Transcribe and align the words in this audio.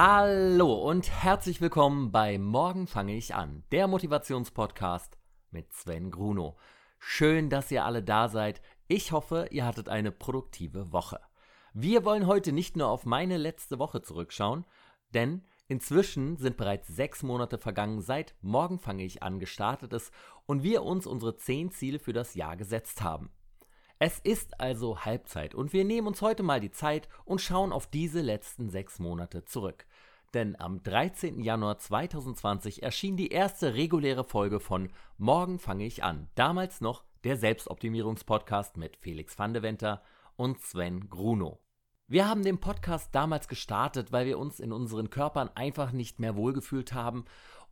Hallo 0.00 0.74
und 0.74 1.10
herzlich 1.10 1.60
willkommen 1.60 2.12
bei 2.12 2.38
Morgen 2.38 2.86
fange 2.86 3.16
ich 3.16 3.34
an, 3.34 3.64
der 3.72 3.88
Motivationspodcast 3.88 5.18
mit 5.50 5.72
Sven 5.72 6.12
Gruno. 6.12 6.56
Schön, 7.00 7.50
dass 7.50 7.72
ihr 7.72 7.84
alle 7.84 8.04
da 8.04 8.28
seid. 8.28 8.62
Ich 8.86 9.10
hoffe, 9.10 9.48
ihr 9.50 9.66
hattet 9.66 9.88
eine 9.88 10.12
produktive 10.12 10.92
Woche. 10.92 11.18
Wir 11.72 12.04
wollen 12.04 12.28
heute 12.28 12.52
nicht 12.52 12.76
nur 12.76 12.86
auf 12.86 13.06
meine 13.06 13.38
letzte 13.38 13.80
Woche 13.80 14.00
zurückschauen, 14.00 14.66
denn 15.14 15.42
inzwischen 15.66 16.36
sind 16.36 16.56
bereits 16.56 16.86
sechs 16.86 17.24
Monate 17.24 17.58
vergangen, 17.58 18.00
seit 18.00 18.36
Morgen 18.40 18.78
fange 18.78 19.02
ich 19.02 19.24
an 19.24 19.40
gestartet 19.40 19.92
ist 19.92 20.12
und 20.46 20.62
wir 20.62 20.84
uns 20.84 21.08
unsere 21.08 21.34
zehn 21.34 21.72
Ziele 21.72 21.98
für 21.98 22.12
das 22.12 22.36
Jahr 22.36 22.56
gesetzt 22.56 23.02
haben. 23.02 23.32
Es 24.00 24.20
ist 24.20 24.60
also 24.60 25.00
Halbzeit 25.00 25.56
und 25.56 25.72
wir 25.72 25.84
nehmen 25.84 26.06
uns 26.06 26.22
heute 26.22 26.44
mal 26.44 26.60
die 26.60 26.70
Zeit 26.70 27.08
und 27.24 27.40
schauen 27.40 27.72
auf 27.72 27.88
diese 27.88 28.20
letzten 28.20 28.70
sechs 28.70 29.00
Monate 29.00 29.44
zurück. 29.44 29.86
Denn 30.34 30.60
am 30.60 30.82
13. 30.82 31.40
Januar 31.40 31.78
2020 31.78 32.82
erschien 32.82 33.16
die 33.16 33.28
erste 33.28 33.74
reguläre 33.74 34.24
Folge 34.24 34.60
von 34.60 34.90
Morgen 35.16 35.58
fange 35.58 35.86
ich 35.86 36.04
an. 36.04 36.28
Damals 36.34 36.80
noch 36.80 37.04
der 37.24 37.36
Selbstoptimierungspodcast 37.36 38.76
mit 38.76 38.96
Felix 38.96 39.38
van 39.38 39.54
de 39.54 39.62
Venter 39.62 40.02
und 40.36 40.60
Sven 40.60 41.08
Gruno. 41.08 41.60
Wir 42.06 42.28
haben 42.28 42.42
den 42.42 42.58
Podcast 42.58 43.14
damals 43.14 43.48
gestartet, 43.48 44.12
weil 44.12 44.26
wir 44.26 44.38
uns 44.38 44.60
in 44.60 44.72
unseren 44.72 45.10
Körpern 45.10 45.50
einfach 45.54 45.92
nicht 45.92 46.20
mehr 46.20 46.36
wohlgefühlt 46.36 46.92
haben 46.92 47.24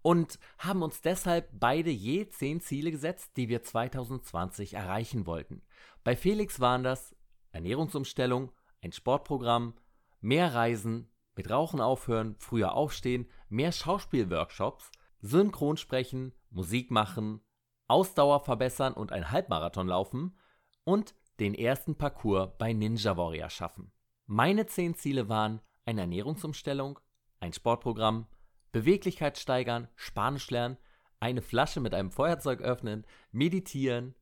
und 0.03 0.39
haben 0.59 0.83
uns 0.83 1.01
deshalb 1.01 1.49
beide 1.53 1.91
je 1.91 2.29
zehn 2.29 2.61
Ziele 2.61 2.91
gesetzt, 2.91 3.33
die 3.37 3.49
wir 3.49 3.63
2020 3.63 4.75
erreichen 4.75 5.27
wollten. 5.27 5.63
Bei 6.05 6.17
Felix 6.17 6.61
waren 6.61 6.85
das 6.85 7.17
Ernährungsumstellung, 7.53 8.53
ein 8.83 8.93
Sportprogramm, 8.93 9.75
mehr 10.21 10.55
Reisen, 10.55 11.09
mit 11.37 11.51
Rauchen 11.51 11.81
aufhören, 11.81 12.35
früher 12.39 12.75
aufstehen, 12.75 13.29
mehr 13.49 13.71
Schauspielworkshops, 13.71 14.91
Synchronsprechen, 15.21 16.35
Musik 16.51 16.91
machen, 16.91 17.41
Ausdauer 17.89 18.41
verbessern 18.41 18.95
und 18.95 19.13
ein 19.13 19.31
Halbmarathon 19.31 19.87
laufen 19.87 20.37
und 20.85 21.15
den 21.39 21.55
ersten 21.55 21.97
Parcours 21.97 22.51
bei 22.59 22.73
Ninja 22.73 23.17
Warrior 23.17 23.51
schaffen. 23.51 23.93
Meine 24.27 24.67
zehn 24.67 24.95
Ziele 24.95 25.29
waren 25.29 25.61
eine 25.85 26.03
Ernährungsumstellung, 26.03 26.99
ein 27.39 27.53
Sportprogramm, 27.53 28.27
Beweglichkeit 28.73 29.39
steigern, 29.39 29.89
Spanisch 29.95 30.51
lernen, 30.51 30.79
eine 31.21 31.43
Flasche 31.43 31.81
mit 31.81 31.95
einem 31.95 32.11
Feuerzeug 32.11 32.61
öffnen, 32.61 33.07
meditieren, 33.31 34.15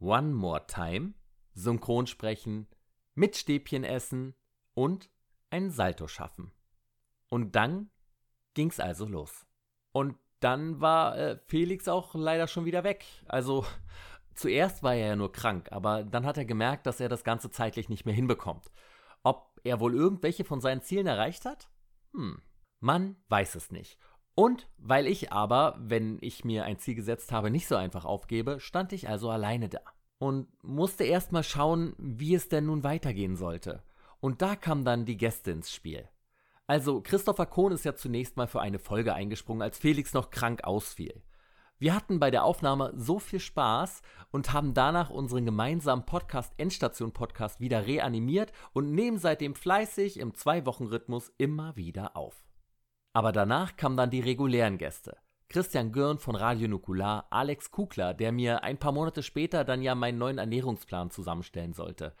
One 0.00 0.32
More 0.32 0.66
Time, 0.66 1.14
Synchronsprechen, 1.54 2.66
mit 3.14 3.36
Stäbchen 3.36 3.84
essen 3.84 4.34
und 4.74 5.10
ein 5.50 5.70
Salto 5.70 6.08
schaffen. 6.08 6.52
Und 7.32 7.56
dann 7.56 7.88
ging's 8.52 8.78
also 8.78 9.06
los. 9.06 9.46
Und 9.90 10.16
dann 10.40 10.82
war 10.82 11.16
äh, 11.16 11.38
Felix 11.46 11.88
auch 11.88 12.14
leider 12.14 12.46
schon 12.46 12.66
wieder 12.66 12.84
weg. 12.84 13.06
Also 13.24 13.64
zuerst 14.34 14.82
war 14.82 14.94
er 14.94 15.06
ja 15.06 15.16
nur 15.16 15.32
krank, 15.32 15.72
aber 15.72 16.04
dann 16.04 16.26
hat 16.26 16.36
er 16.36 16.44
gemerkt, 16.44 16.84
dass 16.84 17.00
er 17.00 17.08
das 17.08 17.24
Ganze 17.24 17.50
zeitlich 17.50 17.88
nicht 17.88 18.04
mehr 18.04 18.14
hinbekommt. 18.14 18.70
Ob 19.22 19.58
er 19.64 19.80
wohl 19.80 19.94
irgendwelche 19.94 20.44
von 20.44 20.60
seinen 20.60 20.82
Zielen 20.82 21.06
erreicht 21.06 21.46
hat? 21.46 21.70
Hm, 22.12 22.42
man 22.80 23.16
weiß 23.30 23.54
es 23.54 23.70
nicht. 23.70 23.96
Und 24.34 24.68
weil 24.76 25.06
ich 25.06 25.32
aber, 25.32 25.78
wenn 25.80 26.18
ich 26.20 26.44
mir 26.44 26.66
ein 26.66 26.80
Ziel 26.80 26.96
gesetzt 26.96 27.32
habe, 27.32 27.50
nicht 27.50 27.66
so 27.66 27.76
einfach 27.76 28.04
aufgebe, 28.04 28.60
stand 28.60 28.92
ich 28.92 29.08
also 29.08 29.30
alleine 29.30 29.70
da 29.70 29.80
und 30.18 30.48
musste 30.62 31.04
erstmal 31.04 31.44
schauen, 31.44 31.94
wie 31.96 32.34
es 32.34 32.50
denn 32.50 32.66
nun 32.66 32.84
weitergehen 32.84 33.36
sollte. 33.36 33.82
Und 34.20 34.42
da 34.42 34.54
kam 34.54 34.84
dann 34.84 35.06
die 35.06 35.16
Gäste 35.16 35.50
ins 35.50 35.72
Spiel. 35.72 36.06
Also, 36.72 37.02
Christopher 37.02 37.44
Kohn 37.44 37.72
ist 37.72 37.84
ja 37.84 37.94
zunächst 37.94 38.38
mal 38.38 38.46
für 38.46 38.62
eine 38.62 38.78
Folge 38.78 39.12
eingesprungen, 39.12 39.60
als 39.60 39.76
Felix 39.76 40.14
noch 40.14 40.30
krank 40.30 40.64
ausfiel. 40.64 41.22
Wir 41.78 41.94
hatten 41.94 42.18
bei 42.18 42.30
der 42.30 42.44
Aufnahme 42.44 42.94
so 42.96 43.18
viel 43.18 43.40
Spaß 43.40 44.00
und 44.30 44.54
haben 44.54 44.72
danach 44.72 45.10
unseren 45.10 45.44
gemeinsamen 45.44 46.06
Podcast 46.06 46.54
Endstation 46.56 47.12
Podcast 47.12 47.60
wieder 47.60 47.86
reanimiert 47.86 48.52
und 48.72 48.90
nehmen 48.90 49.18
seitdem 49.18 49.54
fleißig 49.54 50.18
im 50.18 50.32
Zwei-Wochen-Rhythmus 50.32 51.30
immer 51.36 51.76
wieder 51.76 52.16
auf. 52.16 52.42
Aber 53.12 53.32
danach 53.32 53.76
kamen 53.76 53.98
dann 53.98 54.08
die 54.08 54.20
regulären 54.20 54.78
Gäste. 54.78 55.18
Christian 55.50 55.92
Gürn 55.92 56.18
von 56.18 56.36
Radio 56.36 56.68
Nukular, 56.68 57.26
Alex 57.28 57.70
Kugler, 57.70 58.14
der 58.14 58.32
mir 58.32 58.64
ein 58.64 58.78
paar 58.78 58.92
Monate 58.92 59.22
später 59.22 59.64
dann 59.64 59.82
ja 59.82 59.94
meinen 59.94 60.16
neuen 60.16 60.38
Ernährungsplan 60.38 61.10
zusammenstellen 61.10 61.74
sollte. 61.74 62.14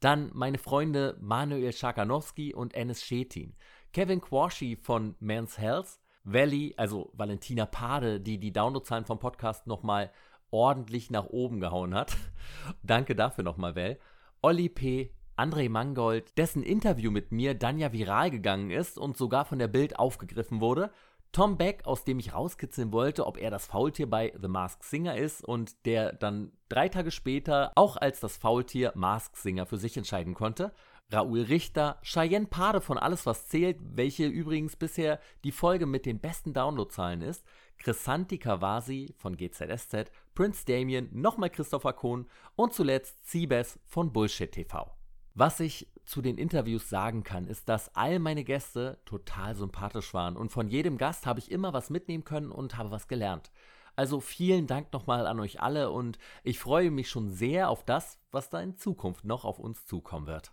Dann 0.00 0.30
meine 0.32 0.58
Freunde 0.58 1.16
Manuel 1.20 1.72
Schakanowski 1.72 2.54
und 2.54 2.72
Ennis 2.74 3.02
Schetin. 3.04 3.56
Kevin 3.92 4.20
Quashy 4.20 4.76
von 4.76 5.14
Men's 5.20 5.58
Health. 5.58 5.98
Valley, 6.24 6.74
also 6.76 7.10
Valentina 7.14 7.64
Pade, 7.64 8.20
die 8.20 8.38
die 8.38 8.52
Downloadzahlen 8.52 9.06
vom 9.06 9.18
Podcast 9.18 9.66
nochmal 9.66 10.10
ordentlich 10.50 11.10
nach 11.10 11.26
oben 11.26 11.60
gehauen 11.60 11.94
hat. 11.94 12.16
Danke 12.82 13.14
dafür 13.14 13.44
nochmal, 13.44 13.76
Val. 13.76 13.98
Olli 14.42 14.68
P., 14.68 15.10
André 15.36 15.70
Mangold, 15.70 16.36
dessen 16.36 16.62
Interview 16.62 17.10
mit 17.10 17.30
mir 17.30 17.54
dann 17.54 17.78
ja 17.78 17.92
viral 17.92 18.30
gegangen 18.30 18.70
ist 18.70 18.98
und 18.98 19.16
sogar 19.16 19.44
von 19.44 19.58
der 19.58 19.68
Bild 19.68 19.98
aufgegriffen 19.98 20.60
wurde. 20.60 20.90
Tom 21.30 21.58
Beck, 21.58 21.82
aus 21.84 22.04
dem 22.04 22.18
ich 22.18 22.34
rauskitzeln 22.34 22.90
wollte, 22.90 23.26
ob 23.26 23.36
er 23.36 23.50
das 23.50 23.66
Faultier 23.66 24.08
bei 24.08 24.32
The 24.40 24.48
Masked 24.48 24.82
Singer 24.82 25.16
ist 25.16 25.44
und 25.44 25.84
der 25.86 26.12
dann 26.12 26.52
drei 26.68 26.88
Tage 26.88 27.10
später 27.10 27.72
auch 27.76 27.96
als 27.96 28.18
das 28.20 28.36
Faultier 28.36 28.92
Masked 28.96 29.36
Singer 29.36 29.66
für 29.66 29.76
sich 29.76 29.96
entscheiden 29.96 30.34
konnte. 30.34 30.72
Raoul 31.10 31.40
Richter, 31.40 31.98
Cheyenne 32.02 32.48
Pade 32.48 32.82
von 32.82 32.98
Alles 32.98 33.24
was 33.24 33.48
zählt, 33.48 33.78
welche 33.80 34.26
übrigens 34.26 34.76
bisher 34.76 35.18
die 35.42 35.52
Folge 35.52 35.86
mit 35.86 36.04
den 36.04 36.20
besten 36.20 36.52
Downloadzahlen 36.52 37.22
ist, 37.22 37.46
Chrisanti 37.78 38.36
Kawasi 38.36 39.14
von 39.16 39.34
GZSZ, 39.34 40.10
Prince 40.34 40.66
Damien, 40.66 41.08
nochmal 41.12 41.48
Christopher 41.48 41.94
Kohn 41.94 42.26
und 42.56 42.74
zuletzt 42.74 43.26
Siebes 43.26 43.78
von 43.86 44.12
Bullshit 44.12 44.52
TV. 44.52 44.94
Was 45.32 45.60
ich 45.60 45.90
zu 46.04 46.20
den 46.20 46.36
Interviews 46.36 46.90
sagen 46.90 47.24
kann, 47.24 47.46
ist, 47.46 47.70
dass 47.70 47.94
all 47.94 48.18
meine 48.18 48.44
Gäste 48.44 49.00
total 49.06 49.54
sympathisch 49.54 50.12
waren 50.12 50.36
und 50.36 50.52
von 50.52 50.68
jedem 50.68 50.98
Gast 50.98 51.24
habe 51.24 51.40
ich 51.40 51.50
immer 51.50 51.72
was 51.72 51.88
mitnehmen 51.88 52.24
können 52.24 52.50
und 52.50 52.76
habe 52.76 52.90
was 52.90 53.08
gelernt. 53.08 53.50
Also 53.96 54.20
vielen 54.20 54.66
Dank 54.66 54.92
nochmal 54.92 55.26
an 55.26 55.40
euch 55.40 55.62
alle 55.62 55.90
und 55.90 56.18
ich 56.44 56.58
freue 56.58 56.90
mich 56.90 57.08
schon 57.08 57.30
sehr 57.30 57.70
auf 57.70 57.82
das, 57.82 58.18
was 58.30 58.50
da 58.50 58.60
in 58.60 58.76
Zukunft 58.76 59.24
noch 59.24 59.46
auf 59.46 59.58
uns 59.58 59.86
zukommen 59.86 60.26
wird. 60.26 60.52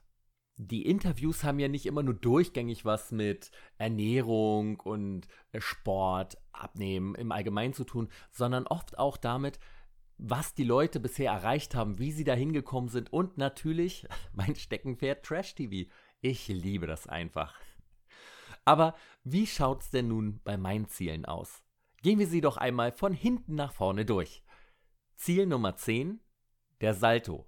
Die 0.57 0.83
Interviews 0.83 1.43
haben 1.43 1.59
ja 1.59 1.67
nicht 1.67 1.85
immer 1.85 2.01
nur 2.01 2.13
durchgängig 2.13 2.85
was 2.85 3.11
mit 3.11 3.51
Ernährung 3.77 4.79
und 4.79 5.27
Sport, 5.57 6.37
Abnehmen 6.53 7.13
im 7.15 7.33
Allgemeinen 7.33 7.73
zu 7.73 7.83
tun, 7.83 8.09
sondern 8.31 8.65
oft 8.65 8.97
auch 8.97 9.17
damit, 9.17 9.59
was 10.17 10.53
die 10.53 10.63
Leute 10.63 11.01
bisher 11.01 11.31
erreicht 11.31 11.75
haben, 11.75 11.99
wie 11.99 12.13
sie 12.13 12.23
da 12.23 12.33
hingekommen 12.33 12.89
sind 12.89 13.11
und 13.11 13.37
natürlich 13.37 14.07
mein 14.33 14.55
Steckenpferd 14.55 15.25
Trash 15.25 15.55
TV. 15.55 15.89
Ich 16.21 16.47
liebe 16.47 16.87
das 16.87 17.07
einfach. 17.07 17.59
Aber 18.63 18.95
wie 19.23 19.47
schaut's 19.47 19.89
denn 19.89 20.07
nun 20.07 20.39
bei 20.43 20.55
meinen 20.55 20.87
Zielen 20.87 21.25
aus? 21.25 21.63
Gehen 22.01 22.17
wir 22.17 22.27
sie 22.27 22.41
doch 22.41 22.55
einmal 22.55 22.93
von 22.93 23.13
hinten 23.13 23.55
nach 23.55 23.73
vorne 23.73 24.05
durch. 24.05 24.41
Ziel 25.15 25.45
Nummer 25.47 25.75
10, 25.75 26.21
der 26.79 26.93
Salto. 26.93 27.45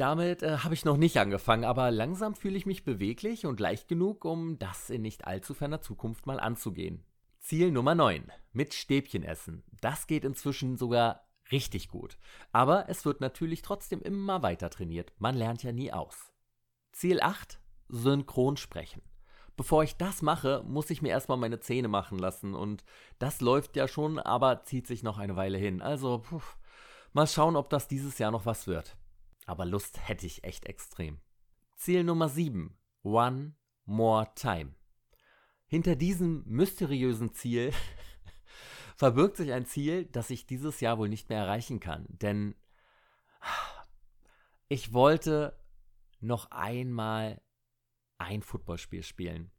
Damit 0.00 0.42
äh, 0.42 0.56
habe 0.60 0.72
ich 0.72 0.86
noch 0.86 0.96
nicht 0.96 1.18
angefangen, 1.18 1.64
aber 1.64 1.90
langsam 1.90 2.34
fühle 2.34 2.56
ich 2.56 2.64
mich 2.64 2.84
beweglich 2.84 3.44
und 3.44 3.60
leicht 3.60 3.86
genug, 3.86 4.24
um 4.24 4.58
das 4.58 4.88
in 4.88 5.02
nicht 5.02 5.26
allzu 5.26 5.52
ferner 5.52 5.82
Zukunft 5.82 6.24
mal 6.24 6.40
anzugehen. 6.40 7.04
Ziel 7.38 7.70
Nummer 7.70 7.94
9. 7.94 8.32
Mit 8.54 8.72
Stäbchen 8.72 9.22
essen. 9.22 9.62
Das 9.82 10.06
geht 10.06 10.24
inzwischen 10.24 10.78
sogar 10.78 11.28
richtig 11.52 11.90
gut. 11.90 12.16
Aber 12.50 12.88
es 12.88 13.04
wird 13.04 13.20
natürlich 13.20 13.60
trotzdem 13.60 14.00
immer 14.00 14.42
weiter 14.42 14.70
trainiert. 14.70 15.12
Man 15.18 15.36
lernt 15.36 15.62
ja 15.64 15.70
nie 15.70 15.92
aus. 15.92 16.32
Ziel 16.92 17.20
8. 17.20 17.60
Synchron 17.90 18.56
sprechen. 18.56 19.02
Bevor 19.54 19.82
ich 19.82 19.98
das 19.98 20.22
mache, 20.22 20.64
muss 20.66 20.88
ich 20.88 21.02
mir 21.02 21.10
erstmal 21.10 21.36
meine 21.36 21.60
Zähne 21.60 21.88
machen 21.88 22.18
lassen. 22.18 22.54
Und 22.54 22.84
das 23.18 23.42
läuft 23.42 23.76
ja 23.76 23.86
schon, 23.86 24.18
aber 24.18 24.62
zieht 24.62 24.86
sich 24.86 25.02
noch 25.02 25.18
eine 25.18 25.36
Weile 25.36 25.58
hin. 25.58 25.82
Also, 25.82 26.20
puh, 26.20 26.40
mal 27.12 27.26
schauen, 27.26 27.54
ob 27.54 27.68
das 27.68 27.86
dieses 27.86 28.16
Jahr 28.16 28.30
noch 28.30 28.46
was 28.46 28.66
wird. 28.66 28.96
Aber 29.50 29.66
Lust 29.66 30.06
hätte 30.08 30.26
ich 30.26 30.44
echt 30.44 30.66
extrem. 30.66 31.20
Ziel 31.74 32.04
Nummer 32.04 32.28
7. 32.28 32.78
One 33.02 33.56
More 33.84 34.30
Time. 34.36 34.76
Hinter 35.66 35.96
diesem 35.96 36.44
mysteriösen 36.46 37.34
Ziel 37.34 37.72
verbirgt 38.96 39.38
sich 39.38 39.52
ein 39.52 39.66
Ziel, 39.66 40.04
das 40.04 40.30
ich 40.30 40.46
dieses 40.46 40.78
Jahr 40.78 40.98
wohl 40.98 41.08
nicht 41.08 41.30
mehr 41.30 41.38
erreichen 41.38 41.80
kann. 41.80 42.06
Denn 42.10 42.54
ich 44.68 44.92
wollte 44.92 45.58
noch 46.20 46.52
einmal 46.52 47.42
ein 48.18 48.42
Footballspiel 48.42 49.02
spielen. 49.02 49.50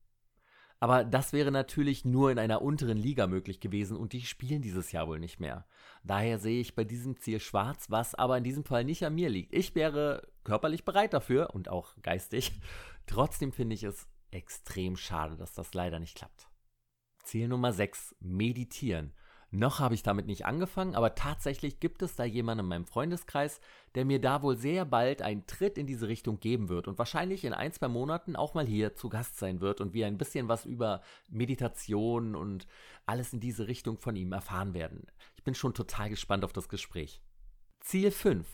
Aber 0.82 1.04
das 1.04 1.32
wäre 1.32 1.52
natürlich 1.52 2.06
nur 2.06 2.32
in 2.32 2.40
einer 2.40 2.64
unteren 2.64 2.98
Liga 2.98 3.28
möglich 3.28 3.60
gewesen 3.60 3.96
und 3.96 4.14
die 4.14 4.22
spielen 4.22 4.64
dieses 4.64 4.92
Jahr 4.92 5.08
wohl 5.08 5.20
nicht 5.20 5.40
mehr. 5.40 5.68
Daher 6.04 6.40
sehe 6.40 6.60
ich 6.60 6.74
bei 6.74 6.84
diesem 6.84 7.18
Ziel 7.18 7.40
schwarz, 7.40 7.92
was 7.92 8.16
aber 8.16 8.36
in 8.40 8.44
diesem 8.44 8.64
Fall 8.64 8.84
nicht 8.84 9.06
an 9.06 9.14
mir 9.14 9.30
liegt. 9.30 9.54
Ich 9.54 9.76
wäre 9.76 10.28
körperlich 10.44 10.84
bereit 10.84 11.14
dafür 11.14 11.54
und 11.54 11.70
auch 11.70 11.94
geistig. 12.02 12.60
Trotzdem 13.06 13.52
finde 13.52 13.76
ich 13.76 13.84
es 13.84 14.08
extrem 14.32 14.98
schade, 14.98 15.38
dass 15.38 15.54
das 15.54 15.76
leider 15.76 16.00
nicht 16.00 16.18
klappt. 16.18 16.50
Ziel 17.24 17.48
Nummer 17.48 17.74
6, 17.74 18.16
meditieren. 18.20 19.14
Noch 19.54 19.80
habe 19.80 19.96
ich 19.96 20.02
damit 20.02 20.28
nicht 20.28 20.46
angefangen, 20.46 20.96
aber 20.96 21.14
tatsächlich 21.14 21.82
gibt 21.82 22.02
es 22.02 22.16
da 22.16 22.24
jemanden 22.24 22.64
in 22.64 22.70
meinem 22.70 22.86
Freundeskreis, 22.86 23.60
der 23.96 24.06
mir 24.06 24.22
da 24.22 24.42
wohl 24.42 24.56
sehr 24.56 24.86
bald 24.86 25.22
einen 25.22 25.46
Tritt 25.46 25.78
in 25.78 25.88
diese 25.88 26.08
Richtung 26.08 26.40
geben 26.40 26.70
wird 26.70 26.88
und 26.88 26.98
wahrscheinlich 26.98 27.44
in 27.44 27.52
ein, 27.52 27.74
zwei 27.74 27.90
Monaten 27.90 28.38
auch 28.38 28.54
mal 28.54 28.66
hier 28.66 28.96
zu 28.96 29.10
Gast 29.10 29.38
sein 29.38 29.60
wird 29.60 29.82
und 29.82 29.94
wir 29.94 30.08
ein 30.08 30.18
bisschen 30.18 30.48
was 30.48 30.66
über 30.66 31.02
Meditation 31.30 32.34
und 32.34 32.66
alles 33.06 33.34
in 33.34 33.42
diese 33.42 33.68
Richtung 33.68 33.98
von 33.98 34.16
ihm 34.16 34.32
erfahren 34.32 34.74
werden. 34.74 35.06
Ich 35.36 35.44
bin 35.44 35.54
schon 35.54 35.74
total 35.74 36.10
gespannt 36.10 36.46
auf 36.46 36.54
das 36.54 36.70
Gespräch. 36.70 37.22
Ziel 37.82 38.12
5. 38.12 38.48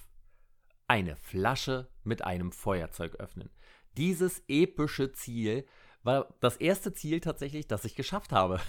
Eine 0.87 1.15
Flasche 1.15 1.89
mit 2.05 2.23
einem 2.23 2.51
Feuerzeug 2.51 3.17
öffnen. 3.17 3.51
Dieses 3.97 4.41
epische 4.47 5.11
Ziel 5.11 5.67
war 6.07 6.33
das 6.39 6.57
erste 6.57 6.93
Ziel 6.93 7.19
tatsächlich, 7.19 7.67
das 7.67 7.85
ich 7.85 7.95
geschafft 7.95 8.31
habe. 8.31 8.59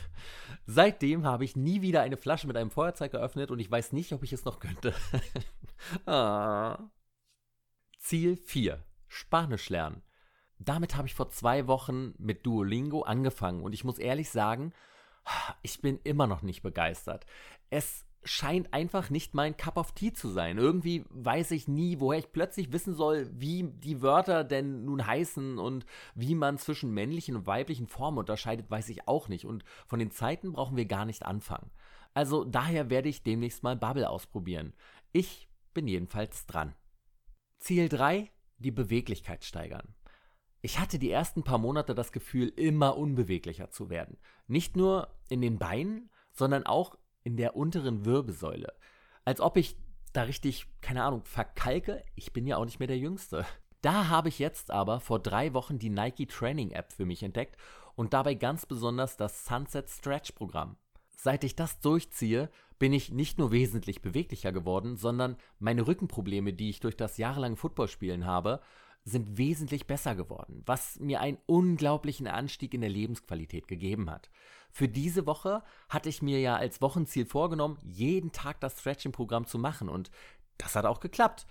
Seitdem 0.66 1.24
habe 1.24 1.44
ich 1.44 1.56
nie 1.56 1.80
wieder 1.80 2.02
eine 2.02 2.18
Flasche 2.18 2.46
mit 2.46 2.56
einem 2.58 2.70
Feuerzeug 2.70 3.12
geöffnet 3.12 3.50
und 3.50 3.60
ich 3.60 3.70
weiß 3.70 3.92
nicht, 3.92 4.12
ob 4.12 4.22
ich 4.22 4.34
es 4.34 4.44
noch 4.44 4.60
könnte. 4.60 4.92
ah. 6.06 6.78
Ziel 7.98 8.36
4. 8.36 8.84
Spanisch 9.06 9.70
lernen. 9.70 10.02
Damit 10.58 10.96
habe 10.96 11.06
ich 11.06 11.14
vor 11.14 11.30
zwei 11.30 11.66
Wochen 11.66 12.14
mit 12.18 12.44
Duolingo 12.44 13.02
angefangen 13.02 13.62
und 13.62 13.72
ich 13.72 13.84
muss 13.84 13.98
ehrlich 13.98 14.28
sagen, 14.28 14.74
ich 15.62 15.80
bin 15.80 16.00
immer 16.04 16.26
noch 16.26 16.42
nicht 16.42 16.62
begeistert. 16.62 17.24
Es 17.70 18.04
scheint 18.24 18.74
einfach 18.74 19.10
nicht 19.10 19.34
mein 19.34 19.56
Cup 19.56 19.76
of 19.76 19.92
Tea 19.92 20.12
zu 20.12 20.28
sein. 20.28 20.58
Irgendwie 20.58 21.04
weiß 21.10 21.52
ich 21.52 21.68
nie, 21.68 22.00
woher 22.00 22.18
ich 22.18 22.32
plötzlich 22.32 22.72
wissen 22.72 22.94
soll, 22.94 23.30
wie 23.32 23.64
die 23.64 24.02
Wörter 24.02 24.44
denn 24.44 24.84
nun 24.84 25.06
heißen 25.06 25.58
und 25.58 25.86
wie 26.14 26.34
man 26.34 26.58
zwischen 26.58 26.92
männlichen 26.92 27.36
und 27.36 27.46
weiblichen 27.46 27.86
Formen 27.86 28.18
unterscheidet, 28.18 28.70
weiß 28.70 28.88
ich 28.88 29.08
auch 29.08 29.28
nicht. 29.28 29.44
Und 29.44 29.64
von 29.86 29.98
den 29.98 30.10
Zeiten 30.10 30.52
brauchen 30.52 30.76
wir 30.76 30.86
gar 30.86 31.04
nicht 31.04 31.24
anfangen. 31.24 31.70
Also 32.14 32.44
daher 32.44 32.90
werde 32.90 33.08
ich 33.08 33.22
demnächst 33.22 33.62
mal 33.62 33.76
Bubble 33.76 34.08
ausprobieren. 34.08 34.74
Ich 35.12 35.48
bin 35.72 35.86
jedenfalls 35.86 36.46
dran. 36.46 36.74
Ziel 37.58 37.88
3, 37.88 38.30
die 38.58 38.70
Beweglichkeit 38.70 39.44
steigern. 39.44 39.94
Ich 40.60 40.80
hatte 40.80 40.98
die 40.98 41.10
ersten 41.10 41.44
paar 41.44 41.58
Monate 41.58 41.94
das 41.94 42.10
Gefühl, 42.10 42.48
immer 42.48 42.96
unbeweglicher 42.96 43.70
zu 43.70 43.90
werden. 43.90 44.18
Nicht 44.48 44.76
nur 44.76 45.14
in 45.28 45.40
den 45.40 45.58
Beinen, 45.58 46.10
sondern 46.32 46.66
auch 46.66 46.96
in 47.28 47.36
der 47.36 47.56
unteren 47.56 48.06
Wirbelsäule. 48.06 48.72
Als 49.26 49.42
ob 49.42 49.58
ich 49.58 49.76
da 50.14 50.22
richtig, 50.22 50.66
keine 50.80 51.04
Ahnung, 51.04 51.24
verkalke. 51.24 52.02
Ich 52.14 52.32
bin 52.32 52.46
ja 52.46 52.56
auch 52.56 52.64
nicht 52.64 52.78
mehr 52.78 52.88
der 52.88 52.96
Jüngste. 52.96 53.44
Da 53.82 54.08
habe 54.08 54.30
ich 54.30 54.38
jetzt 54.38 54.70
aber 54.70 54.98
vor 54.98 55.18
drei 55.18 55.52
Wochen 55.52 55.78
die 55.78 55.90
Nike 55.90 56.26
Training 56.26 56.70
App 56.70 56.90
für 56.90 57.04
mich 57.04 57.22
entdeckt 57.22 57.58
und 57.96 58.14
dabei 58.14 58.32
ganz 58.32 58.64
besonders 58.64 59.18
das 59.18 59.44
Sunset 59.44 59.90
Stretch 59.90 60.32
Programm. 60.32 60.78
Seit 61.10 61.44
ich 61.44 61.54
das 61.54 61.80
durchziehe, 61.80 62.48
bin 62.78 62.94
ich 62.94 63.12
nicht 63.12 63.38
nur 63.38 63.52
wesentlich 63.52 64.00
beweglicher 64.00 64.50
geworden, 64.50 64.96
sondern 64.96 65.36
meine 65.58 65.86
Rückenprobleme, 65.86 66.54
die 66.54 66.70
ich 66.70 66.80
durch 66.80 66.96
das 66.96 67.18
jahrelange 67.18 67.56
Footballspielen 67.56 68.24
habe, 68.24 68.62
sind 69.04 69.38
wesentlich 69.38 69.86
besser 69.86 70.14
geworden, 70.14 70.62
was 70.66 71.00
mir 71.00 71.20
einen 71.20 71.38
unglaublichen 71.46 72.26
Anstieg 72.26 72.74
in 72.74 72.80
der 72.80 72.90
Lebensqualität 72.90 73.68
gegeben 73.68 74.10
hat. 74.10 74.30
Für 74.70 74.88
diese 74.88 75.26
Woche 75.26 75.62
hatte 75.88 76.08
ich 76.08 76.22
mir 76.22 76.40
ja 76.40 76.56
als 76.56 76.82
Wochenziel 76.82 77.26
vorgenommen, 77.26 77.78
jeden 77.82 78.32
Tag 78.32 78.60
das 78.60 78.80
Stretching-Programm 78.80 79.46
zu 79.46 79.58
machen 79.58 79.88
und 79.88 80.10
das 80.58 80.76
hat 80.76 80.84
auch 80.84 81.00
geklappt. 81.00 81.46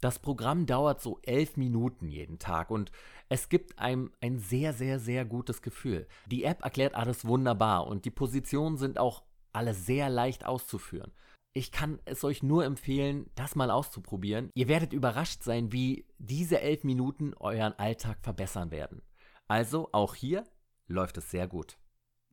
Das 0.00 0.20
Programm 0.20 0.66
dauert 0.66 1.00
so 1.00 1.18
elf 1.22 1.56
Minuten 1.56 2.08
jeden 2.08 2.38
Tag 2.38 2.70
und 2.70 2.92
es 3.28 3.48
gibt 3.48 3.78
einem 3.78 4.12
ein 4.20 4.38
sehr, 4.38 4.72
sehr, 4.72 5.00
sehr 5.00 5.24
gutes 5.24 5.60
Gefühl. 5.60 6.06
Die 6.26 6.44
App 6.44 6.62
erklärt 6.62 6.94
alles 6.94 7.24
wunderbar 7.24 7.86
und 7.86 8.04
die 8.04 8.10
Positionen 8.10 8.76
sind 8.76 8.98
auch 8.98 9.24
alle 9.52 9.74
sehr 9.74 10.08
leicht 10.08 10.46
auszuführen. 10.46 11.12
Ich 11.58 11.72
kann 11.72 12.00
es 12.04 12.22
euch 12.22 12.44
nur 12.44 12.64
empfehlen, 12.64 13.32
das 13.34 13.56
mal 13.56 13.72
auszuprobieren. 13.72 14.52
Ihr 14.54 14.68
werdet 14.68 14.92
überrascht 14.92 15.42
sein, 15.42 15.72
wie 15.72 16.06
diese 16.18 16.60
elf 16.60 16.84
Minuten 16.84 17.34
euren 17.34 17.76
Alltag 17.80 18.18
verbessern 18.22 18.70
werden. 18.70 19.02
Also 19.48 19.88
auch 19.90 20.14
hier 20.14 20.44
läuft 20.86 21.18
es 21.18 21.32
sehr 21.32 21.48
gut. 21.48 21.76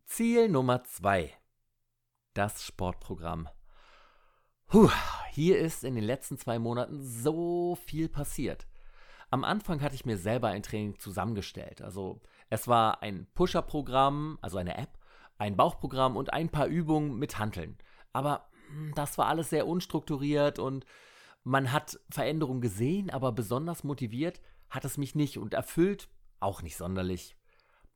Ziel 0.06 0.48
Nummer 0.48 0.84
zwei: 0.84 1.34
Das 2.36 2.64
Sportprogramm. 2.64 3.50
Puh, 4.68 4.92
hier 5.32 5.58
ist 5.58 5.84
in 5.84 5.96
den 5.96 6.04
letzten 6.04 6.38
zwei 6.38 6.60
Monaten 6.60 7.02
so 7.02 7.80
viel 7.84 8.10
passiert. 8.10 8.68
Am 9.32 9.44
Anfang 9.44 9.82
hatte 9.82 9.96
ich 9.96 10.06
mir 10.06 10.20
selber 10.20 10.50
ein 10.50 10.62
Training 10.62 11.00
zusammengestellt. 11.00 11.82
Also 11.82 12.22
es 12.52 12.68
war 12.68 13.02
ein 13.02 13.26
Pusher-Programm, 13.34 14.38
also 14.44 14.60
eine 14.60 14.78
App, 14.78 15.00
ein 15.40 15.58
Bauchprogramm 15.58 16.16
und 16.16 16.32
ein 16.32 16.50
paar 16.50 16.68
Übungen 16.68 17.18
mit 17.18 17.40
Hanteln. 17.40 17.80
Aber 18.14 18.48
das 18.96 19.18
war 19.18 19.28
alles 19.28 19.50
sehr 19.50 19.68
unstrukturiert 19.68 20.60
und 20.60 20.86
man 21.44 21.72
hat 21.72 22.00
Veränderungen 22.10 22.62
gesehen, 22.62 23.10
aber 23.10 23.32
besonders 23.32 23.84
motiviert 23.84 24.42
hat 24.70 24.86
es 24.86 24.98
mich 24.98 25.16
nicht 25.16 25.38
und 25.38 25.54
erfüllt 25.54 26.10
auch 26.40 26.62
nicht 26.62 26.76
sonderlich. 26.76 27.36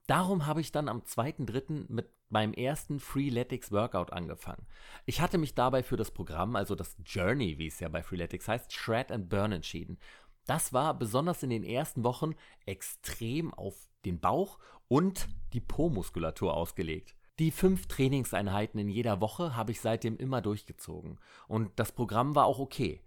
Darum 0.08 0.46
habe 0.46 0.62
ich 0.62 0.72
dann 0.72 0.90
am 0.90 1.02
2.3. 1.02 1.86
mit 1.88 2.10
meinem 2.30 2.54
ersten 2.54 3.00
Freeletics 3.00 3.72
Workout 3.72 4.12
angefangen. 4.14 4.66
Ich 5.06 5.22
hatte 5.22 5.38
mich 5.38 5.56
dabei 5.56 5.84
für 5.84 5.98
das 5.98 6.12
Programm, 6.12 6.56
also 6.56 6.76
das 6.76 6.96
Journey, 7.06 7.58
wie 7.58 7.68
es 7.68 7.80
ja 7.80 7.90
bei 7.90 8.04
Freeletics 8.04 8.48
heißt, 8.48 8.74
Shred 8.74 9.12
and 9.12 9.30
Burn 9.30 9.52
entschieden. 9.52 10.00
Das 10.46 10.74
war 10.74 10.98
besonders 10.98 11.44
in 11.44 11.52
den 11.52 11.64
ersten 11.64 12.04
Wochen 12.04 12.34
extrem 12.66 13.54
auf 13.54 13.88
den 14.06 14.20
Bauch 14.20 14.58
und 14.88 15.28
die 15.54 15.62
Po-Muskulatur 15.62 16.56
ausgelegt. 16.56 17.16
Die 17.40 17.52
fünf 17.52 17.88
Trainingseinheiten 17.88 18.82
in 18.82 18.90
jeder 18.90 19.22
Woche 19.22 19.56
habe 19.56 19.72
ich 19.72 19.80
seitdem 19.80 20.18
immer 20.18 20.42
durchgezogen 20.42 21.20
und 21.48 21.72
das 21.80 21.94
Programm 21.94 22.36
war 22.36 22.46
auch 22.46 22.60
okay. 22.60 23.02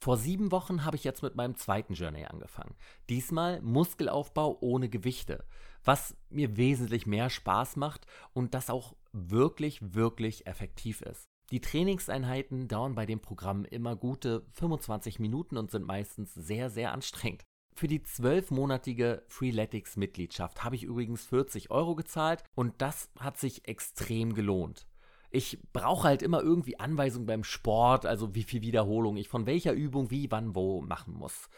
Vor 0.00 0.16
sieben 0.16 0.50
Wochen 0.50 0.84
habe 0.84 0.96
ich 0.96 1.04
jetzt 1.04 1.22
mit 1.22 1.36
meinem 1.36 1.54
zweiten 1.54 1.94
Journey 1.94 2.24
angefangen. 2.24 2.74
Diesmal 3.08 3.62
Muskelaufbau 3.62 4.58
ohne 4.60 4.88
Gewichte, 4.88 5.44
was 5.84 6.16
mir 6.28 6.56
wesentlich 6.56 7.06
mehr 7.06 7.30
Spaß 7.30 7.76
macht 7.76 8.06
und 8.32 8.52
das 8.54 8.68
auch 8.68 8.96
wirklich, 9.12 9.94
wirklich 9.94 10.48
effektiv 10.48 11.00
ist. 11.00 11.28
Die 11.52 11.60
Trainingseinheiten 11.60 12.66
dauern 12.66 12.96
bei 12.96 13.06
dem 13.06 13.20
Programm 13.20 13.64
immer 13.64 13.94
gute 13.94 14.44
25 14.54 15.20
Minuten 15.20 15.56
und 15.56 15.70
sind 15.70 15.86
meistens 15.86 16.34
sehr, 16.34 16.68
sehr 16.68 16.92
anstrengend. 16.92 17.44
Für 17.78 17.86
die 17.86 18.02
zwölfmonatige 18.02 19.22
Freeletics-Mitgliedschaft 19.28 20.64
habe 20.64 20.74
ich 20.74 20.82
übrigens 20.82 21.26
40 21.26 21.70
Euro 21.70 21.94
gezahlt 21.94 22.42
und 22.56 22.74
das 22.78 23.08
hat 23.20 23.38
sich 23.38 23.68
extrem 23.68 24.34
gelohnt 24.34 24.88
ich 25.30 25.58
brauche 25.72 26.08
halt 26.08 26.22
immer 26.22 26.40
irgendwie 26.40 26.80
Anweisungen 26.80 27.26
beim 27.26 27.44
Sport, 27.44 28.04
also 28.04 28.34
wie 28.34 28.42
viel 28.42 28.62
Wiederholung 28.62 29.16
ich 29.16 29.28
von 29.28 29.46
welcher 29.46 29.72
Übung 29.74 30.10
wie, 30.10 30.30
wann, 30.30 30.56
wo 30.56 30.80
machen 30.80 31.14
muss. 31.14 31.48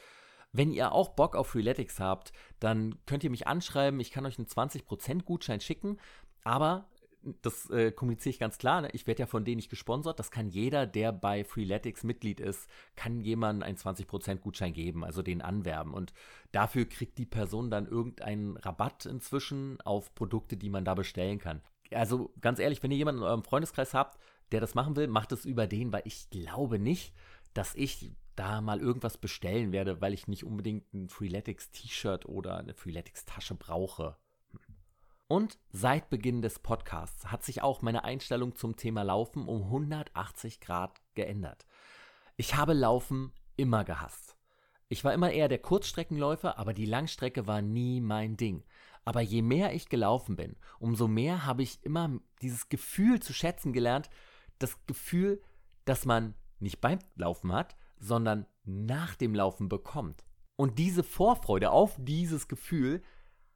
Wenn 0.53 0.73
ihr 0.73 0.93
auch 0.93 1.11
Bock 1.11 1.37
auf 1.37 1.47
Freeletics 1.47 2.01
habt, 2.01 2.33
dann 2.59 2.97
könnt 3.07 3.23
ihr 3.23 3.31
mich 3.31 3.47
anschreiben. 3.47 4.01
Ich 4.01 4.11
kann 4.11 4.27
euch 4.27 4.39
einen 4.39 4.49
20% 4.49 5.23
Gutschein 5.23 5.61
schicken. 5.61 5.99
Aber 6.43 6.89
das 7.43 7.69
äh, 7.71 7.93
kommuniziere 7.93 8.31
ich 8.31 8.39
ganz 8.39 8.59
klar. 8.59 8.83
Ne? 8.83 8.91
Ich 8.93 9.07
werde 9.07 9.21
ja 9.21 9.27
von 9.27 9.45
denen 9.45 9.57
nicht 9.57 9.71
gesponsert. 9.71 10.19
Das 10.19 10.31
kann 10.31 10.49
jeder, 10.49 10.87
der 10.87 11.13
bei 11.13 11.45
Freeletics 11.45 12.05
Mitglied 12.05 12.41
ist, 12.41 12.69
kann 12.97 13.21
jemandem 13.21 13.63
einen 13.63 13.77
20% 13.77 14.37
Gutschein 14.37 14.73
geben, 14.73 15.05
also 15.05 15.23
den 15.23 15.43
anwerben. 15.43 15.95
Und 15.95 16.13
dafür 16.53 16.87
kriegt 16.87 17.19
die 17.19 17.27
Person 17.27 17.71
dann 17.71 17.87
irgendeinen 17.87 18.57
Rabatt 18.57 19.07
inzwischen 19.07 19.81
auf 19.83 20.15
Produkte, 20.15 20.57
die 20.57 20.71
man 20.71 20.85
da 20.85 20.95
bestellen 20.95 21.39
kann 21.39 21.63
also 21.95 22.33
ganz 22.41 22.59
ehrlich, 22.59 22.83
wenn 22.83 22.91
ihr 22.91 22.97
jemanden 22.97 23.23
in 23.23 23.27
eurem 23.27 23.45
Freundeskreis 23.45 23.95
habt, 23.95 24.19
der 24.53 24.61
das 24.61 24.75
machen 24.75 24.97
will, 24.97 25.09
macht 25.09 25.33
es 25.33 25.45
über 25.45 25.67
den, 25.67 25.93
weil 25.93 26.03
ich 26.05 26.31
glaube 26.31 26.79
nicht, 26.79 27.15
dass 27.55 27.75
ich 27.75 28.13
da 28.37 28.61
mal 28.61 28.81
irgendwas 28.81 29.19
bestellen 29.19 29.73
werde, 29.73 30.01
weil 30.01 30.15
ich 30.15 30.29
nicht 30.29 30.45
unbedingt 30.45 30.93
ein 30.95 31.09
Freeletics-T-Shirt 31.09 32.27
oder 32.27 32.59
eine 32.59 32.75
Freeletics-Tasche 32.75 33.55
brauche. 33.55 34.17
Und 35.31 35.61
seit 35.71 36.11
Beginn 36.11 36.43
des 36.43 36.59
Podcasts 36.59 37.31
hat 37.31 37.45
sich 37.45 37.63
auch 37.63 37.83
meine 37.83 38.03
Einstellung 38.03 38.57
zum 38.57 38.75
Thema 38.75 39.03
Laufen 39.03 39.47
um 39.47 39.63
180 39.63 40.59
Grad 40.59 41.01
geändert. 41.15 41.67
Ich 42.37 42.57
habe 42.57 42.73
Laufen 42.73 43.33
immer 43.55 43.85
gehasst. 43.85 44.37
Ich 44.89 45.05
war 45.05 45.15
immer 45.15 45.31
eher 45.31 45.47
der 45.47 45.61
Kurzstreckenläufer, 45.61 46.59
aber 46.59 46.75
die 46.75 46.85
Langstrecke 46.85 47.47
war 47.47 47.63
nie 47.63 48.01
mein 48.01 48.37
Ding. 48.37 48.65
Aber 49.05 49.21
je 49.21 49.41
mehr 49.41 49.73
ich 49.73 49.89
gelaufen 49.89 50.35
bin, 50.35 50.57
umso 50.81 51.07
mehr 51.07 51.47
habe 51.47 51.63
ich 51.63 51.79
immer 51.85 52.19
dieses 52.43 52.69
Gefühl 52.69 53.21
zu 53.21 53.33
schätzen 53.33 53.73
gelernt, 53.73 54.11
das 54.59 54.85
Gefühl, 54.87 55.41
dass 55.85 56.07
man 56.07 56.35
nicht 56.59 56.81
beim 56.81 56.99
Laufen 57.15 57.53
hat, 57.53 57.77
sondern 58.01 58.47
nach 58.65 59.15
dem 59.15 59.37
Laufen 59.37 59.69
bekommt. 59.69 60.25
Und 60.57 60.81
diese 60.81 61.05
Vorfreude 61.05 61.71
auf 61.71 61.95
dieses 62.01 62.49
Gefühl 62.49 63.05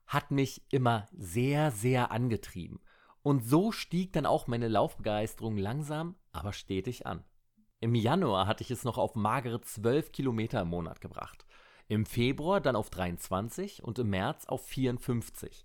hat 0.07 0.31
mich 0.31 0.63
immer 0.71 1.09
sehr, 1.13 1.71
sehr 1.71 2.11
angetrieben. 2.11 2.81
Und 3.23 3.45
so 3.45 3.73
stieg 3.73 4.13
dann 4.13 4.27
auch 4.27 4.47
meine 4.47 4.69
Laufbegeisterung 4.69 5.57
langsam, 5.57 6.17
aber 6.33 6.53
stetig 6.53 7.07
an. 7.07 7.25
Im 7.81 7.95
Januar 7.95 8.47
hatte 8.47 8.63
ich 8.63 8.71
es 8.71 8.85
noch 8.85 8.99
auf 8.99 9.15
magere 9.15 9.61
12 9.61 10.13
Kilometer 10.13 10.61
im 10.63 10.69
Monat 10.69 11.01
gebracht 11.01 11.45
im 11.89 12.07
Februar 12.07 12.61
dann 12.61 12.77
auf 12.77 12.91
23 12.91 13.83
und 13.83 13.99
im 13.99 14.11
März 14.11 14.47
auf 14.47 14.67
54. 14.67 15.65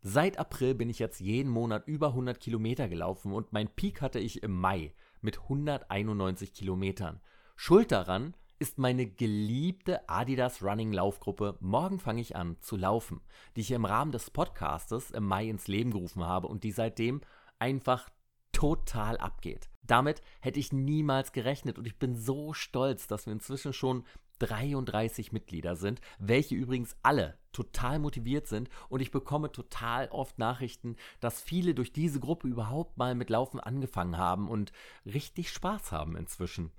Seit 0.00 0.38
April 0.38 0.74
bin 0.74 0.88
ich 0.88 0.98
jetzt 0.98 1.20
jeden 1.20 1.50
Monat 1.50 1.86
über 1.86 2.08
100 2.08 2.40
Kilometer 2.40 2.88
gelaufen 2.88 3.32
und 3.32 3.52
mein 3.52 3.68
Peak 3.68 4.00
hatte 4.00 4.18
ich 4.20 4.42
im 4.42 4.52
Mai 4.52 4.94
mit 5.20 5.40
191 5.42 6.54
Kilometern. 6.54 7.20
Schuld 7.56 7.92
daran 7.92 8.34
ist 8.58 8.78
meine 8.78 9.06
geliebte 9.06 10.08
Adidas 10.08 10.62
Running 10.62 10.92
Laufgruppe 10.92 11.56
Morgen 11.60 12.00
fange 12.00 12.20
ich 12.20 12.34
an 12.34 12.56
zu 12.60 12.76
laufen, 12.76 13.20
die 13.54 13.60
ich 13.60 13.70
im 13.70 13.84
Rahmen 13.84 14.10
des 14.10 14.30
Podcastes 14.30 15.12
im 15.12 15.24
Mai 15.24 15.48
ins 15.48 15.68
Leben 15.68 15.92
gerufen 15.92 16.24
habe 16.24 16.48
und 16.48 16.64
die 16.64 16.72
seitdem 16.72 17.20
einfach 17.60 18.10
total 18.50 19.16
abgeht. 19.18 19.70
Damit 19.82 20.22
hätte 20.40 20.58
ich 20.58 20.72
niemals 20.72 21.32
gerechnet 21.32 21.78
und 21.78 21.86
ich 21.86 21.98
bin 21.98 22.16
so 22.16 22.52
stolz, 22.52 23.06
dass 23.06 23.26
wir 23.26 23.32
inzwischen 23.32 23.72
schon 23.72 24.04
33 24.40 25.32
Mitglieder 25.32 25.76
sind, 25.76 26.00
welche 26.18 26.56
übrigens 26.56 26.96
alle 27.02 27.38
total 27.52 28.00
motiviert 28.00 28.48
sind 28.48 28.68
und 28.88 29.00
ich 29.00 29.12
bekomme 29.12 29.52
total 29.52 30.08
oft 30.08 30.38
Nachrichten, 30.38 30.96
dass 31.20 31.40
viele 31.40 31.74
durch 31.74 31.92
diese 31.92 32.18
Gruppe 32.18 32.48
überhaupt 32.48 32.98
mal 32.98 33.14
mit 33.14 33.30
Laufen 33.30 33.60
angefangen 33.60 34.18
haben 34.18 34.48
und 34.48 34.72
richtig 35.06 35.50
Spaß 35.50 35.92
haben 35.92 36.16
inzwischen. 36.16 36.72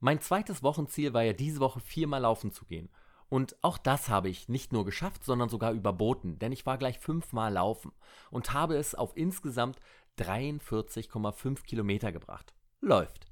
Mein 0.00 0.20
zweites 0.20 0.62
Wochenziel 0.62 1.12
war 1.12 1.22
ja 1.22 1.32
diese 1.32 1.60
Woche 1.60 1.80
viermal 1.80 2.22
laufen 2.22 2.52
zu 2.52 2.64
gehen. 2.64 2.88
Und 3.28 3.56
auch 3.62 3.78
das 3.78 4.08
habe 4.08 4.28
ich 4.28 4.48
nicht 4.48 4.72
nur 4.72 4.84
geschafft, 4.84 5.24
sondern 5.24 5.48
sogar 5.48 5.72
überboten, 5.72 6.38
denn 6.38 6.52
ich 6.52 6.64
war 6.64 6.78
gleich 6.78 6.98
fünfmal 6.98 7.52
laufen 7.52 7.92
und 8.30 8.54
habe 8.54 8.76
es 8.76 8.94
auf 8.94 9.16
insgesamt 9.16 9.78
43,5 10.18 11.62
Kilometer 11.64 12.10
gebracht. 12.10 12.54
Läuft. 12.80 13.26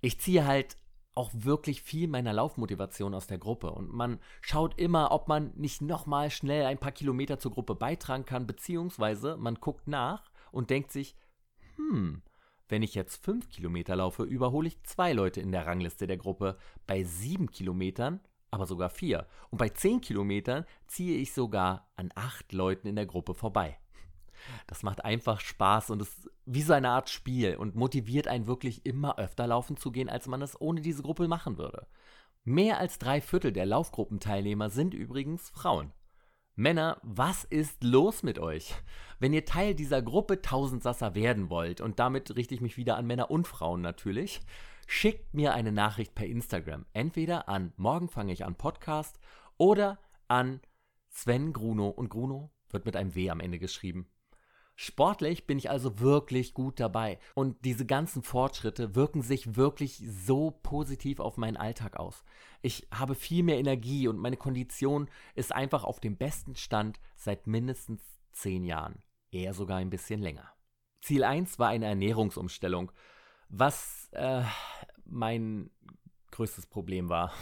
Ich 0.00 0.18
ziehe 0.18 0.44
halt 0.44 0.76
auch 1.14 1.30
wirklich 1.34 1.82
viel 1.82 2.08
meiner 2.08 2.32
Laufmotivation 2.32 3.14
aus 3.14 3.26
der 3.26 3.38
Gruppe 3.38 3.70
und 3.70 3.92
man 3.92 4.18
schaut 4.40 4.78
immer, 4.78 5.12
ob 5.12 5.28
man 5.28 5.52
nicht 5.54 5.82
nochmal 5.82 6.30
schnell 6.30 6.64
ein 6.64 6.78
paar 6.78 6.92
Kilometer 6.92 7.38
zur 7.38 7.52
Gruppe 7.52 7.74
beitragen 7.74 8.24
kann, 8.24 8.46
beziehungsweise 8.46 9.36
man 9.36 9.56
guckt 9.56 9.86
nach 9.86 10.30
und 10.50 10.70
denkt 10.70 10.90
sich, 10.90 11.14
hm, 11.76 12.22
wenn 12.72 12.82
ich 12.82 12.94
jetzt 12.94 13.22
fünf 13.22 13.50
Kilometer 13.50 13.94
laufe, 13.96 14.22
überhole 14.24 14.66
ich 14.66 14.82
zwei 14.82 15.12
Leute 15.12 15.42
in 15.42 15.52
der 15.52 15.66
Rangliste 15.66 16.06
der 16.06 16.16
Gruppe. 16.16 16.56
Bei 16.86 17.04
sieben 17.04 17.50
Kilometern 17.50 18.20
aber 18.50 18.66
sogar 18.66 18.90
vier. 18.90 19.26
Und 19.50 19.58
bei 19.58 19.68
zehn 19.68 20.00
Kilometern 20.00 20.64
ziehe 20.86 21.16
ich 21.18 21.32
sogar 21.32 21.90
an 21.96 22.10
acht 22.14 22.52
Leuten 22.52 22.86
in 22.86 22.96
der 22.96 23.06
Gruppe 23.06 23.34
vorbei. 23.34 23.78
Das 24.66 24.82
macht 24.82 25.04
einfach 25.04 25.40
Spaß 25.40 25.90
und 25.90 26.02
ist 26.02 26.30
wie 26.46 26.62
so 26.62 26.72
eine 26.72 26.88
Art 26.88 27.08
Spiel 27.08 27.56
und 27.56 27.76
motiviert 27.76 28.26
einen 28.26 28.46
wirklich 28.46 28.84
immer 28.86 29.18
öfter 29.18 29.46
laufen 29.46 29.76
zu 29.76 29.92
gehen, 29.92 30.08
als 30.08 30.26
man 30.26 30.42
es 30.42 30.60
ohne 30.60 30.80
diese 30.80 31.02
Gruppe 31.02 31.28
machen 31.28 31.58
würde. 31.58 31.86
Mehr 32.44 32.78
als 32.78 32.98
drei 32.98 33.20
Viertel 33.20 33.52
der 33.52 33.66
Laufgruppenteilnehmer 33.66 34.70
sind 34.70 34.94
übrigens 34.94 35.50
Frauen. 35.50 35.92
Männer, 36.54 36.98
was 37.02 37.44
ist 37.44 37.82
los 37.82 38.22
mit 38.22 38.38
euch? 38.38 38.74
Wenn 39.18 39.32
ihr 39.32 39.46
Teil 39.46 39.74
dieser 39.74 40.02
Gruppe 40.02 40.42
Tausendsasser 40.42 41.14
werden 41.14 41.48
wollt, 41.48 41.80
und 41.80 41.98
damit 41.98 42.36
richte 42.36 42.54
ich 42.54 42.60
mich 42.60 42.76
wieder 42.76 42.98
an 42.98 43.06
Männer 43.06 43.30
und 43.30 43.48
Frauen 43.48 43.80
natürlich, 43.80 44.42
schickt 44.86 45.32
mir 45.32 45.54
eine 45.54 45.72
Nachricht 45.72 46.14
per 46.14 46.26
Instagram. 46.26 46.84
Entweder 46.92 47.48
an 47.48 47.72
Morgen 47.78 48.10
fange 48.10 48.34
ich 48.34 48.44
an 48.44 48.56
Podcast 48.56 49.18
oder 49.56 49.98
an 50.28 50.60
Sven 51.08 51.54
Gruno 51.54 51.88
und 51.88 52.10
Gruno 52.10 52.50
wird 52.68 52.84
mit 52.84 52.96
einem 52.96 53.14
W 53.14 53.30
am 53.30 53.40
Ende 53.40 53.58
geschrieben. 53.58 54.06
Sportlich 54.74 55.46
bin 55.46 55.58
ich 55.58 55.70
also 55.70 56.00
wirklich 56.00 56.54
gut 56.54 56.80
dabei 56.80 57.18
und 57.34 57.64
diese 57.64 57.84
ganzen 57.84 58.22
Fortschritte 58.22 58.94
wirken 58.94 59.22
sich 59.22 59.56
wirklich 59.56 60.02
so 60.08 60.50
positiv 60.50 61.20
auf 61.20 61.36
meinen 61.36 61.56
Alltag 61.56 61.96
aus. 61.98 62.24
Ich 62.62 62.88
habe 62.92 63.14
viel 63.14 63.42
mehr 63.42 63.58
Energie 63.58 64.08
und 64.08 64.18
meine 64.18 64.36
Kondition 64.36 65.10
ist 65.34 65.52
einfach 65.52 65.84
auf 65.84 66.00
dem 66.00 66.16
besten 66.16 66.56
Stand 66.56 67.00
seit 67.16 67.46
mindestens 67.46 68.02
zehn 68.32 68.64
Jahren, 68.64 69.02
eher 69.30 69.52
sogar 69.52 69.76
ein 69.76 69.90
bisschen 69.90 70.20
länger. 70.20 70.50
Ziel 71.02 71.24
1 71.24 71.58
war 71.58 71.68
eine 71.68 71.86
Ernährungsumstellung, 71.86 72.92
was 73.48 74.08
äh, 74.12 74.42
mein 75.04 75.70
größtes 76.30 76.66
Problem 76.66 77.08
war. 77.08 77.32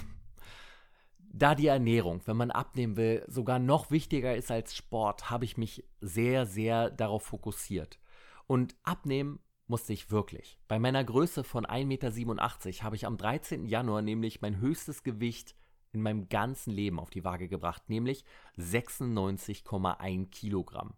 Da 1.40 1.54
die 1.54 1.68
Ernährung, 1.68 2.20
wenn 2.26 2.36
man 2.36 2.50
abnehmen 2.50 2.98
will, 2.98 3.24
sogar 3.26 3.58
noch 3.58 3.90
wichtiger 3.90 4.36
ist 4.36 4.50
als 4.50 4.76
Sport, 4.76 5.30
habe 5.30 5.46
ich 5.46 5.56
mich 5.56 5.82
sehr, 6.02 6.44
sehr 6.44 6.90
darauf 6.90 7.22
fokussiert. 7.22 7.98
Und 8.46 8.76
abnehmen 8.82 9.40
musste 9.66 9.94
ich 9.94 10.10
wirklich. 10.10 10.58
Bei 10.68 10.78
meiner 10.78 11.02
Größe 11.02 11.42
von 11.42 11.64
1,87 11.64 11.86
Meter 11.86 12.84
habe 12.84 12.96
ich 12.96 13.06
am 13.06 13.16
13. 13.16 13.64
Januar 13.64 14.02
nämlich 14.02 14.42
mein 14.42 14.60
höchstes 14.60 15.02
Gewicht 15.02 15.54
in 15.92 16.02
meinem 16.02 16.28
ganzen 16.28 16.72
Leben 16.72 17.00
auf 17.00 17.08
die 17.08 17.24
Waage 17.24 17.48
gebracht, 17.48 17.88
nämlich 17.88 18.26
96,1 18.58 20.28
Kilogramm. 20.28 20.92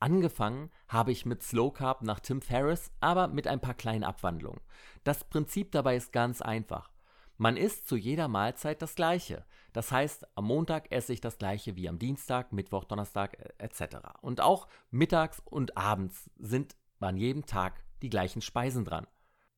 Angefangen 0.00 0.72
habe 0.88 1.12
ich 1.12 1.26
mit 1.26 1.44
Slow 1.44 1.72
Carb 1.72 2.02
nach 2.02 2.18
Tim 2.18 2.42
Ferriss, 2.42 2.90
aber 2.98 3.28
mit 3.28 3.46
ein 3.46 3.60
paar 3.60 3.74
kleinen 3.74 4.02
Abwandlungen. 4.02 4.60
Das 5.04 5.22
Prinzip 5.22 5.70
dabei 5.70 5.94
ist 5.94 6.12
ganz 6.12 6.42
einfach. 6.42 6.90
Man 7.38 7.58
isst 7.58 7.86
zu 7.86 7.96
jeder 7.96 8.28
Mahlzeit 8.28 8.80
das 8.80 8.94
gleiche. 8.94 9.44
Das 9.76 9.92
heißt, 9.92 10.26
am 10.38 10.46
Montag 10.46 10.90
esse 10.90 11.12
ich 11.12 11.20
das 11.20 11.36
gleiche 11.36 11.76
wie 11.76 11.86
am 11.86 11.98
Dienstag, 11.98 12.50
Mittwoch, 12.50 12.84
Donnerstag 12.84 13.38
äh, 13.38 13.52
etc. 13.62 13.96
Und 14.22 14.40
auch 14.40 14.68
mittags 14.90 15.42
und 15.44 15.76
abends 15.76 16.30
sind 16.38 16.76
an 16.98 17.18
jedem 17.18 17.44
Tag 17.44 17.84
die 18.00 18.08
gleichen 18.08 18.40
Speisen 18.40 18.86
dran. 18.86 19.06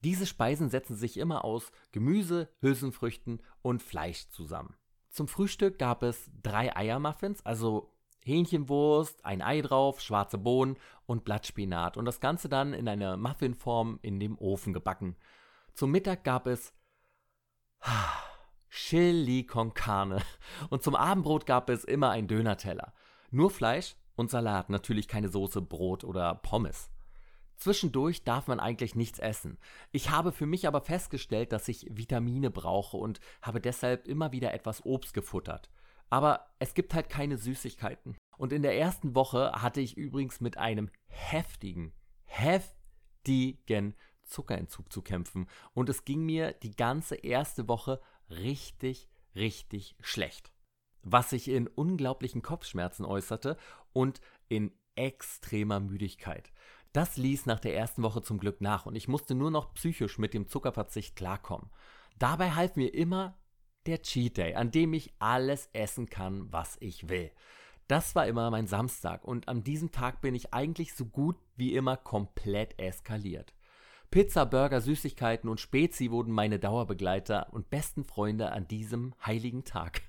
Diese 0.00 0.26
Speisen 0.26 0.70
setzen 0.70 0.96
sich 0.96 1.18
immer 1.18 1.44
aus 1.44 1.70
Gemüse, 1.92 2.48
Hülsenfrüchten 2.60 3.40
und 3.62 3.80
Fleisch 3.80 4.28
zusammen. 4.30 4.74
Zum 5.08 5.28
Frühstück 5.28 5.78
gab 5.78 6.02
es 6.02 6.28
drei 6.42 6.74
Eiermuffins, 6.74 7.46
also 7.46 7.94
Hähnchenwurst, 8.24 9.24
ein 9.24 9.40
Ei 9.40 9.60
drauf, 9.60 10.00
schwarze 10.00 10.36
Bohnen 10.36 10.78
und 11.06 11.22
Blattspinat 11.22 11.96
und 11.96 12.06
das 12.06 12.18
Ganze 12.18 12.48
dann 12.48 12.74
in 12.74 12.88
einer 12.88 13.16
Muffinform 13.16 14.00
in 14.02 14.18
dem 14.18 14.36
Ofen 14.36 14.72
gebacken. 14.72 15.14
Zum 15.74 15.92
Mittag 15.92 16.24
gab 16.24 16.48
es 16.48 16.72
Chili 18.70 19.44
con 19.44 19.74
Carne. 19.74 20.22
Und 20.70 20.82
zum 20.82 20.94
Abendbrot 20.94 21.46
gab 21.46 21.70
es 21.70 21.84
immer 21.84 22.10
ein 22.10 22.28
Dönerteller. 22.28 22.92
Nur 23.30 23.50
Fleisch 23.50 23.96
und 24.16 24.30
Salat, 24.30 24.70
natürlich 24.70 25.08
keine 25.08 25.28
Soße, 25.28 25.62
Brot 25.62 26.04
oder 26.04 26.34
Pommes. 26.34 26.90
Zwischendurch 27.56 28.22
darf 28.22 28.46
man 28.46 28.60
eigentlich 28.60 28.94
nichts 28.94 29.18
essen. 29.18 29.58
Ich 29.90 30.10
habe 30.10 30.30
für 30.30 30.46
mich 30.46 30.68
aber 30.68 30.80
festgestellt, 30.80 31.52
dass 31.52 31.66
ich 31.66 31.86
Vitamine 31.90 32.50
brauche 32.50 32.96
und 32.96 33.20
habe 33.42 33.60
deshalb 33.60 34.06
immer 34.06 34.30
wieder 34.30 34.54
etwas 34.54 34.84
Obst 34.86 35.12
gefuttert. 35.12 35.68
Aber 36.08 36.46
es 36.60 36.74
gibt 36.74 36.94
halt 36.94 37.08
keine 37.08 37.36
Süßigkeiten. 37.36 38.16
Und 38.36 38.52
in 38.52 38.62
der 38.62 38.78
ersten 38.78 39.16
Woche 39.16 39.52
hatte 39.52 39.80
ich 39.80 39.96
übrigens 39.96 40.40
mit 40.40 40.56
einem 40.56 40.90
heftigen, 41.08 41.92
heftigen 42.24 43.94
Zuckerentzug 44.22 44.92
zu 44.92 45.02
kämpfen. 45.02 45.48
Und 45.74 45.88
es 45.88 46.04
ging 46.04 46.24
mir 46.24 46.52
die 46.52 46.76
ganze 46.76 47.16
erste 47.16 47.66
Woche 47.68 48.00
richtig, 48.30 49.08
richtig 49.34 49.96
schlecht. 50.00 50.52
Was 51.02 51.30
sich 51.30 51.48
in 51.48 51.66
unglaublichen 51.66 52.42
Kopfschmerzen 52.42 53.04
äußerte 53.04 53.56
und 53.92 54.20
in 54.48 54.72
extremer 54.94 55.80
Müdigkeit. 55.80 56.52
Das 56.92 57.16
ließ 57.16 57.46
nach 57.46 57.60
der 57.60 57.76
ersten 57.76 58.02
Woche 58.02 58.22
zum 58.22 58.38
Glück 58.38 58.60
nach 58.60 58.86
und 58.86 58.96
ich 58.96 59.08
musste 59.08 59.34
nur 59.34 59.50
noch 59.50 59.74
psychisch 59.74 60.18
mit 60.18 60.34
dem 60.34 60.48
Zuckerverzicht 60.48 61.16
klarkommen. 61.16 61.70
Dabei 62.18 62.52
half 62.52 62.76
mir 62.76 62.92
immer 62.92 63.38
der 63.86 64.02
Cheat 64.02 64.36
Day, 64.36 64.54
an 64.54 64.70
dem 64.70 64.92
ich 64.92 65.12
alles 65.18 65.68
essen 65.72 66.10
kann, 66.10 66.52
was 66.52 66.76
ich 66.80 67.08
will. 67.08 67.30
Das 67.86 68.14
war 68.14 68.26
immer 68.26 68.50
mein 68.50 68.66
Samstag 68.66 69.24
und 69.24 69.48
an 69.48 69.64
diesem 69.64 69.92
Tag 69.92 70.20
bin 70.20 70.34
ich 70.34 70.52
eigentlich 70.52 70.94
so 70.94 71.06
gut 71.06 71.36
wie 71.56 71.74
immer 71.74 71.96
komplett 71.96 72.78
eskaliert. 72.78 73.54
Pizza, 74.10 74.46
Burger, 74.46 74.80
Süßigkeiten 74.80 75.50
und 75.50 75.60
Spezi 75.60 76.10
wurden 76.10 76.32
meine 76.32 76.58
Dauerbegleiter 76.58 77.48
und 77.52 77.68
besten 77.68 78.04
Freunde 78.04 78.52
an 78.52 78.66
diesem 78.66 79.14
heiligen 79.24 79.64
Tag. 79.64 80.00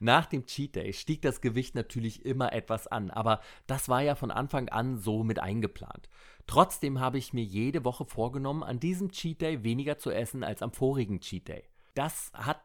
Nach 0.00 0.24
dem 0.24 0.46
Cheat 0.46 0.76
Day 0.76 0.92
stieg 0.94 1.20
das 1.20 1.42
Gewicht 1.42 1.74
natürlich 1.74 2.24
immer 2.24 2.54
etwas 2.54 2.86
an, 2.86 3.10
aber 3.10 3.40
das 3.66 3.90
war 3.90 4.00
ja 4.00 4.14
von 4.14 4.30
Anfang 4.30 4.70
an 4.70 4.96
so 4.96 5.22
mit 5.22 5.38
eingeplant. 5.38 6.08
Trotzdem 6.46 6.98
habe 6.98 7.18
ich 7.18 7.34
mir 7.34 7.44
jede 7.44 7.84
Woche 7.84 8.06
vorgenommen, 8.06 8.62
an 8.62 8.80
diesem 8.80 9.10
Cheat 9.10 9.42
Day 9.42 9.64
weniger 9.64 9.98
zu 9.98 10.10
essen 10.10 10.42
als 10.42 10.62
am 10.62 10.72
vorigen 10.72 11.20
Cheat 11.20 11.48
Day. 11.48 11.64
Das 11.94 12.30
hat, 12.32 12.62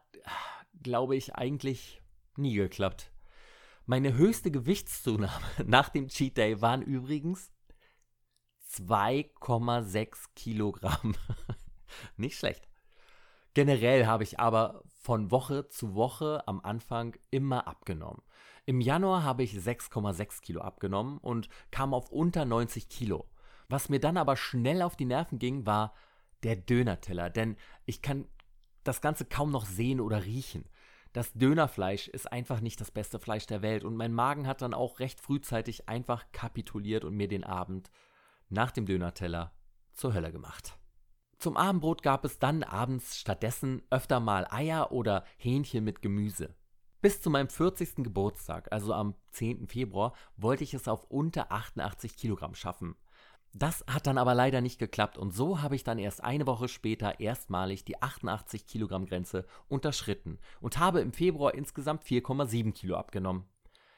glaube 0.82 1.16
ich, 1.16 1.34
eigentlich 1.34 2.00
nie 2.36 2.54
geklappt. 2.54 3.10
Meine 3.84 4.14
höchste 4.14 4.50
Gewichtszunahme 4.50 5.44
nach 5.66 5.90
dem 5.90 6.08
Cheat 6.08 6.38
Day 6.38 6.62
waren 6.62 6.80
übrigens 6.80 7.50
2,6 8.72 10.30
Kilogramm. 10.34 11.14
Nicht 12.16 12.38
schlecht. 12.38 12.68
Generell 13.54 14.06
habe 14.06 14.22
ich 14.22 14.40
aber 14.40 14.82
von 15.02 15.30
Woche 15.30 15.68
zu 15.68 15.94
Woche 15.94 16.42
am 16.46 16.60
Anfang 16.60 17.16
immer 17.30 17.66
abgenommen. 17.66 18.22
Im 18.64 18.80
Januar 18.80 19.24
habe 19.24 19.42
ich 19.42 19.54
6,6 19.54 20.40
Kilo 20.40 20.60
abgenommen 20.60 21.18
und 21.18 21.48
kam 21.70 21.92
auf 21.92 22.10
unter 22.10 22.44
90 22.44 22.88
Kilo. 22.88 23.28
Was 23.68 23.88
mir 23.88 24.00
dann 24.00 24.16
aber 24.16 24.36
schnell 24.36 24.82
auf 24.82 24.96
die 24.96 25.04
Nerven 25.04 25.38
ging, 25.38 25.66
war 25.66 25.94
der 26.42 26.56
Dönerteller, 26.56 27.30
denn 27.30 27.56
ich 27.84 28.02
kann 28.02 28.26
das 28.84 29.00
Ganze 29.00 29.24
kaum 29.24 29.50
noch 29.50 29.64
sehen 29.64 30.00
oder 30.00 30.24
riechen. 30.24 30.68
das 31.12 31.32
Dönerfleisch 31.34 32.08
ist 32.08 32.32
einfach 32.32 32.60
nicht 32.60 32.80
das 32.80 32.90
beste 32.90 33.18
Fleisch 33.18 33.46
der 33.46 33.60
Welt 33.60 33.84
und 33.84 33.96
mein 33.96 34.14
Magen 34.14 34.46
hat 34.46 34.62
dann 34.62 34.72
auch 34.72 34.98
recht 34.98 35.20
frühzeitig 35.20 35.88
einfach 35.88 36.24
kapituliert 36.32 37.04
und 37.04 37.14
mir 37.14 37.28
den 37.28 37.44
Abend 37.44 37.90
nach 38.52 38.70
dem 38.70 38.86
Dönerteller 38.86 39.52
zur 39.92 40.14
Hölle 40.14 40.32
gemacht. 40.32 40.78
Zum 41.38 41.56
Abendbrot 41.56 42.02
gab 42.02 42.24
es 42.24 42.38
dann 42.38 42.62
abends 42.62 43.18
stattdessen 43.18 43.82
öfter 43.90 44.20
mal 44.20 44.46
Eier 44.50 44.92
oder 44.92 45.24
Hähnchen 45.38 45.82
mit 45.82 46.00
Gemüse. 46.02 46.54
Bis 47.00 47.20
zu 47.20 47.30
meinem 47.30 47.48
40. 47.48 47.96
Geburtstag, 47.96 48.70
also 48.70 48.94
am 48.94 49.16
10. 49.32 49.66
Februar, 49.66 50.12
wollte 50.36 50.62
ich 50.62 50.72
es 50.72 50.86
auf 50.86 51.02
unter 51.10 51.50
88 51.50 52.16
Kilogramm 52.16 52.54
schaffen. 52.54 52.94
Das 53.54 53.84
hat 53.86 54.06
dann 54.06 54.18
aber 54.18 54.34
leider 54.34 54.60
nicht 54.60 54.78
geklappt 54.78 55.18
und 55.18 55.34
so 55.34 55.60
habe 55.60 55.74
ich 55.74 55.84
dann 55.84 55.98
erst 55.98 56.22
eine 56.22 56.46
Woche 56.46 56.68
später 56.68 57.20
erstmalig 57.20 57.84
die 57.84 58.00
88 58.00 58.66
Kilogramm 58.66 59.04
Grenze 59.04 59.44
unterschritten 59.68 60.38
und 60.60 60.78
habe 60.78 61.00
im 61.00 61.12
Februar 61.12 61.54
insgesamt 61.54 62.04
4,7 62.04 62.72
Kilo 62.72 62.96
abgenommen. 62.96 63.44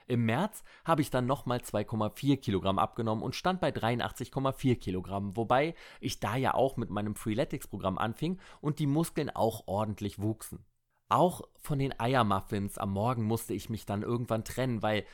Im 0.06 0.26
März 0.26 0.64
habe 0.84 1.00
ich 1.02 1.10
dann 1.10 1.26
nochmal 1.26 1.58
2,4 1.58 2.36
Kilogramm 2.36 2.78
abgenommen 2.78 3.24
und 3.24 3.34
stand 3.34 3.60
bei 3.60 3.70
83,4 3.70 4.76
Kilogramm, 4.76 5.36
wobei 5.36 5.74
ich 6.00 6.20
da 6.20 6.36
ja 6.36 6.54
auch 6.54 6.76
mit 6.76 6.90
meinem 6.90 7.14
Freeletics-Programm 7.14 7.96
anfing 7.96 8.38
und 8.60 8.78
die 8.78 8.86
Muskeln 8.86 9.30
auch 9.30 9.66
ordentlich 9.66 10.18
wuchsen. 10.18 10.64
Auch 11.08 11.42
von 11.56 11.78
den 11.78 11.98
Eiermuffins 11.98 12.76
am 12.76 12.92
Morgen 12.92 13.24
musste 13.24 13.54
ich 13.54 13.70
mich 13.70 13.86
dann 13.86 14.02
irgendwann 14.02 14.44
trennen, 14.44 14.82
weil 14.82 15.04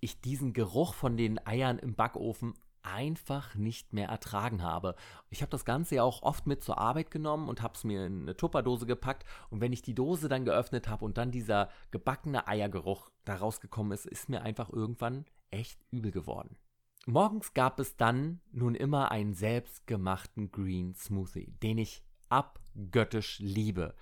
ich 0.00 0.20
diesen 0.20 0.52
Geruch 0.52 0.94
von 0.94 1.16
den 1.16 1.44
Eiern 1.46 1.78
im 1.78 1.94
Backofen 1.94 2.54
einfach 2.92 3.54
nicht 3.54 3.92
mehr 3.92 4.08
ertragen 4.08 4.62
habe. 4.62 4.94
Ich 5.30 5.42
habe 5.42 5.50
das 5.50 5.64
Ganze 5.64 5.96
ja 5.96 6.02
auch 6.02 6.22
oft 6.22 6.46
mit 6.46 6.62
zur 6.62 6.78
Arbeit 6.78 7.10
genommen 7.10 7.48
und 7.48 7.62
habe 7.62 7.74
es 7.74 7.84
mir 7.84 8.06
in 8.06 8.22
eine 8.22 8.36
Tupperdose 8.36 8.86
gepackt. 8.86 9.24
Und 9.50 9.60
wenn 9.60 9.72
ich 9.72 9.82
die 9.82 9.94
Dose 9.94 10.28
dann 10.28 10.44
geöffnet 10.44 10.88
habe 10.88 11.04
und 11.04 11.18
dann 11.18 11.30
dieser 11.30 11.68
gebackene 11.90 12.46
Eiergeruch 12.46 13.10
da 13.24 13.36
rausgekommen 13.36 13.92
ist, 13.92 14.06
ist 14.06 14.28
mir 14.28 14.42
einfach 14.42 14.70
irgendwann 14.70 15.24
echt 15.50 15.80
übel 15.90 16.10
geworden. 16.10 16.56
Morgens 17.06 17.54
gab 17.54 17.80
es 17.80 17.96
dann 17.96 18.40
nun 18.52 18.74
immer 18.74 19.10
einen 19.10 19.32
selbstgemachten 19.32 20.50
Green 20.52 20.94
Smoothie, 20.94 21.54
den 21.62 21.78
ich 21.78 22.04
abgöttisch 22.28 23.38
liebe. 23.38 23.94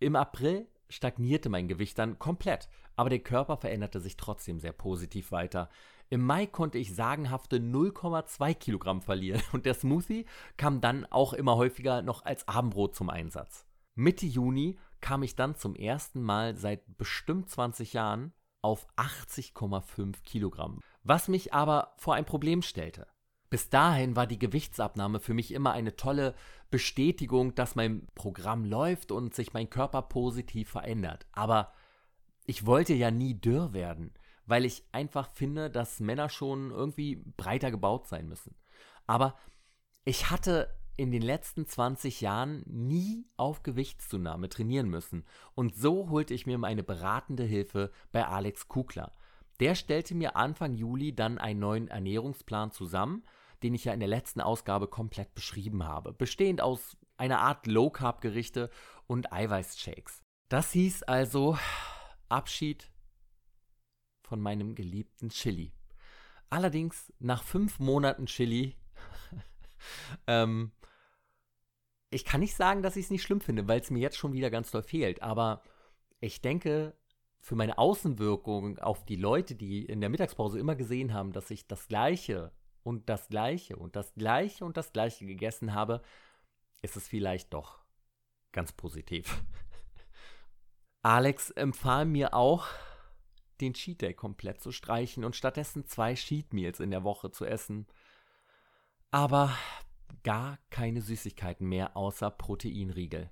Im 0.00 0.16
April 0.16 0.66
stagnierte 0.88 1.48
mein 1.48 1.68
Gewicht 1.68 1.98
dann 1.98 2.18
komplett, 2.18 2.68
aber 2.96 3.10
der 3.10 3.18
Körper 3.18 3.56
veränderte 3.56 4.00
sich 4.00 4.16
trotzdem 4.16 4.60
sehr 4.60 4.72
positiv 4.72 5.32
weiter. 5.32 5.68
Im 6.10 6.20
Mai 6.24 6.46
konnte 6.46 6.78
ich 6.78 6.94
sagenhafte 6.94 7.56
0,2 7.56 8.54
Kilogramm 8.54 9.00
verlieren 9.00 9.42
und 9.52 9.66
der 9.66 9.74
Smoothie 9.74 10.26
kam 10.56 10.80
dann 10.80 11.06
auch 11.06 11.32
immer 11.32 11.56
häufiger 11.56 12.02
noch 12.02 12.24
als 12.24 12.46
Abendbrot 12.48 12.94
zum 12.94 13.10
Einsatz. 13.10 13.66
Mitte 13.94 14.26
Juni 14.26 14.78
kam 15.00 15.22
ich 15.22 15.36
dann 15.36 15.56
zum 15.56 15.74
ersten 15.74 16.22
Mal 16.22 16.56
seit 16.56 16.96
bestimmt 16.96 17.48
20 17.50 17.92
Jahren 17.92 18.32
auf 18.62 18.86
80,5 18.96 20.22
Kilogramm, 20.22 20.80
was 21.02 21.28
mich 21.28 21.52
aber 21.52 21.94
vor 21.98 22.14
ein 22.14 22.24
Problem 22.24 22.62
stellte. 22.62 23.06
Bis 23.50 23.68
dahin 23.68 24.16
war 24.16 24.26
die 24.26 24.38
Gewichtsabnahme 24.38 25.20
für 25.20 25.34
mich 25.34 25.52
immer 25.52 25.72
eine 25.72 25.94
tolle 25.96 26.34
Bestätigung, 26.70 27.54
dass 27.54 27.76
mein 27.76 28.06
Programm 28.14 28.64
läuft 28.64 29.12
und 29.12 29.34
sich 29.34 29.52
mein 29.52 29.70
Körper 29.70 30.02
positiv 30.02 30.70
verändert. 30.70 31.26
Aber 31.32 31.72
ich 32.46 32.66
wollte 32.66 32.94
ja 32.94 33.10
nie 33.10 33.34
dürr 33.34 33.72
werden 33.72 34.12
weil 34.46 34.64
ich 34.64 34.84
einfach 34.92 35.28
finde, 35.30 35.70
dass 35.70 36.00
Männer 36.00 36.28
schon 36.28 36.70
irgendwie 36.70 37.16
breiter 37.36 37.70
gebaut 37.70 38.06
sein 38.06 38.28
müssen. 38.28 38.54
Aber 39.06 39.36
ich 40.04 40.30
hatte 40.30 40.74
in 40.96 41.10
den 41.10 41.22
letzten 41.22 41.66
20 41.66 42.20
Jahren 42.20 42.62
nie 42.66 43.26
auf 43.36 43.62
Gewichtszunahme 43.62 44.48
trainieren 44.48 44.88
müssen. 44.88 45.24
Und 45.54 45.74
so 45.74 46.08
holte 46.10 46.34
ich 46.34 46.46
mir 46.46 46.58
meine 46.58 46.82
beratende 46.82 47.44
Hilfe 47.44 47.90
bei 48.12 48.26
Alex 48.26 48.68
Kugler. 48.68 49.12
Der 49.60 49.74
stellte 49.74 50.14
mir 50.14 50.36
Anfang 50.36 50.74
Juli 50.74 51.14
dann 51.14 51.38
einen 51.38 51.60
neuen 51.60 51.88
Ernährungsplan 51.88 52.70
zusammen, 52.70 53.24
den 53.62 53.74
ich 53.74 53.84
ja 53.84 53.92
in 53.92 54.00
der 54.00 54.08
letzten 54.08 54.40
Ausgabe 54.40 54.88
komplett 54.88 55.34
beschrieben 55.34 55.84
habe, 55.84 56.12
bestehend 56.12 56.60
aus 56.60 56.96
einer 57.16 57.40
Art 57.40 57.66
Low-Carb-Gerichte 57.66 58.70
und 59.06 59.32
Eiweißshakes. 59.32 60.22
Das 60.48 60.72
hieß 60.72 61.04
also 61.04 61.56
Abschied 62.28 62.90
von 64.24 64.40
meinem 64.40 64.74
geliebten 64.74 65.28
Chili. 65.28 65.72
Allerdings 66.50 67.12
nach 67.18 67.42
fünf 67.42 67.78
Monaten 67.78 68.26
Chili, 68.26 68.76
ähm, 70.26 70.72
ich 72.10 72.24
kann 72.24 72.40
nicht 72.40 72.54
sagen, 72.54 72.82
dass 72.82 72.96
ich 72.96 73.06
es 73.06 73.10
nicht 73.10 73.22
schlimm 73.22 73.40
finde, 73.40 73.66
weil 73.68 73.80
es 73.80 73.90
mir 73.90 74.00
jetzt 74.00 74.18
schon 74.18 74.32
wieder 74.32 74.50
ganz 74.50 74.70
doll 74.70 74.82
fehlt, 74.82 75.22
aber 75.22 75.62
ich 76.20 76.40
denke, 76.40 76.96
für 77.40 77.56
meine 77.56 77.76
Außenwirkung 77.76 78.78
auf 78.78 79.04
die 79.04 79.16
Leute, 79.16 79.54
die 79.54 79.84
in 79.84 80.00
der 80.00 80.08
Mittagspause 80.08 80.58
immer 80.58 80.76
gesehen 80.76 81.12
haben, 81.12 81.32
dass 81.32 81.50
ich 81.50 81.66
das 81.66 81.88
Gleiche 81.88 82.52
und 82.82 83.08
das 83.10 83.28
Gleiche 83.28 83.76
und 83.76 83.96
das 83.96 84.14
Gleiche 84.14 84.64
und 84.64 84.78
das 84.78 84.92
Gleiche 84.92 85.26
gegessen 85.26 85.74
habe, 85.74 86.00
ist 86.80 86.96
es 86.96 87.06
vielleicht 87.06 87.52
doch 87.52 87.80
ganz 88.52 88.72
positiv. 88.72 89.42
Alex 91.02 91.50
empfahl 91.50 92.06
mir 92.06 92.32
auch, 92.32 92.66
den 93.64 93.74
Cheat 93.74 94.02
Day 94.02 94.14
komplett 94.14 94.60
zu 94.60 94.72
streichen 94.72 95.24
und 95.24 95.36
stattdessen 95.36 95.86
zwei 95.86 96.14
Cheat 96.14 96.52
Meals 96.52 96.80
in 96.80 96.90
der 96.90 97.04
Woche 97.04 97.30
zu 97.30 97.44
essen. 97.44 97.86
Aber 99.10 99.56
gar 100.22 100.58
keine 100.70 101.00
Süßigkeiten 101.00 101.68
mehr 101.68 101.96
außer 101.96 102.30
Proteinriegel. 102.30 103.30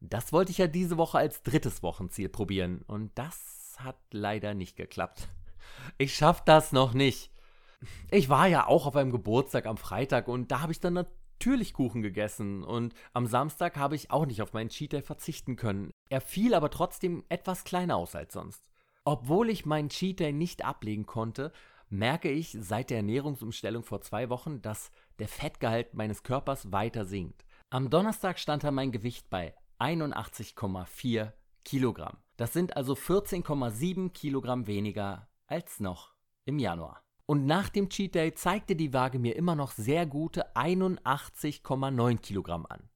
Das 0.00 0.32
wollte 0.32 0.50
ich 0.50 0.58
ja 0.58 0.66
diese 0.66 0.96
Woche 0.96 1.18
als 1.18 1.42
drittes 1.42 1.82
Wochenziel 1.82 2.28
probieren 2.28 2.82
und 2.86 3.12
das 3.14 3.76
hat 3.78 3.98
leider 4.10 4.54
nicht 4.54 4.76
geklappt. 4.76 5.28
Ich 5.96 6.14
schaff 6.14 6.44
das 6.44 6.72
noch 6.72 6.92
nicht. 6.92 7.30
Ich 8.10 8.28
war 8.28 8.46
ja 8.46 8.66
auch 8.66 8.86
auf 8.86 8.96
einem 8.96 9.10
Geburtstag 9.10 9.66
am 9.66 9.76
Freitag 9.76 10.28
und 10.28 10.50
da 10.50 10.60
habe 10.60 10.72
ich 10.72 10.80
dann 10.80 10.94
natürlich 10.94 11.72
Kuchen 11.72 12.02
gegessen 12.02 12.62
und 12.62 12.94
am 13.12 13.26
Samstag 13.26 13.76
habe 13.76 13.96
ich 13.96 14.10
auch 14.10 14.26
nicht 14.26 14.42
auf 14.42 14.52
meinen 14.52 14.70
Cheat 14.70 14.92
Day 14.92 15.02
verzichten 15.02 15.56
können. 15.56 15.90
Er 16.08 16.20
fiel 16.20 16.54
aber 16.54 16.70
trotzdem 16.70 17.24
etwas 17.28 17.64
kleiner 17.64 17.96
aus 17.96 18.14
als 18.14 18.32
sonst. 18.32 18.71
Obwohl 19.04 19.50
ich 19.50 19.66
meinen 19.66 19.88
Cheat 19.88 20.20
Day 20.20 20.32
nicht 20.32 20.64
ablegen 20.64 21.06
konnte, 21.06 21.52
merke 21.88 22.30
ich 22.30 22.56
seit 22.58 22.90
der 22.90 22.98
Ernährungsumstellung 22.98 23.82
vor 23.82 24.00
zwei 24.00 24.30
Wochen, 24.30 24.62
dass 24.62 24.90
der 25.18 25.28
Fettgehalt 25.28 25.94
meines 25.94 26.22
Körpers 26.22 26.70
weiter 26.70 27.04
sinkt. 27.04 27.44
Am 27.70 27.90
Donnerstag 27.90 28.38
stand 28.38 28.64
da 28.64 28.70
mein 28.70 28.92
Gewicht 28.92 29.28
bei 29.28 29.54
81,4 29.80 31.32
Kilogramm. 31.64 32.18
Das 32.36 32.52
sind 32.52 32.76
also 32.76 32.94
14,7 32.94 34.10
Kilogramm 34.12 34.66
weniger 34.66 35.28
als 35.46 35.80
noch 35.80 36.14
im 36.44 36.58
Januar. 36.58 37.02
Und 37.26 37.46
nach 37.46 37.68
dem 37.68 37.88
Cheat 37.88 38.14
Day 38.14 38.34
zeigte 38.34 38.76
die 38.76 38.92
Waage 38.92 39.18
mir 39.18 39.36
immer 39.36 39.56
noch 39.56 39.72
sehr 39.72 40.06
gute 40.06 40.54
81,9 40.54 42.18
Kilogramm 42.18 42.66
an. 42.66 42.88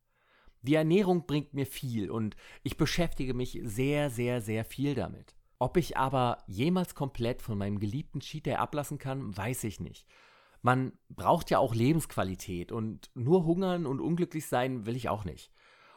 Die 0.63 0.75
Ernährung 0.75 1.27
bringt 1.27 1.55
mir 1.55 1.67
viel 1.67 2.11
und 2.11 2.37
ich 2.63 2.77
beschäftige 2.77 3.35
mich 3.35 3.61
sehr, 3.63 4.11
sehr, 4.11 4.41
sehr 4.41 4.65
viel 4.65 4.95
damit. 4.95 5.36
Ob 5.59 5.77
ich 5.77 5.97
aber 5.97 6.39
jemals 6.47 6.95
komplett 6.95 7.41
von 7.41 7.57
meinem 7.57 7.81
geliebten 7.81 8.21
Cheat 8.21 8.47
Day 8.47 8.57
ablassen 8.57 8.99
kann, 8.99 9.37
weiß 9.37 9.65
ich 9.65 9.81
nicht. 9.81 10.07
Man 10.63 10.93
braucht 11.09 11.51
ja 11.51 11.59
auch 11.59 11.75
Lebensqualität 11.75 12.73
und 12.73 13.11
nur 13.15 13.45
hungern 13.45 13.87
und 13.87 14.01
unglücklich 14.01 14.47
sein 14.47 14.85
will 14.85 14.97
ich 14.97 15.09
auch 15.09 15.25
nicht. 15.25 15.51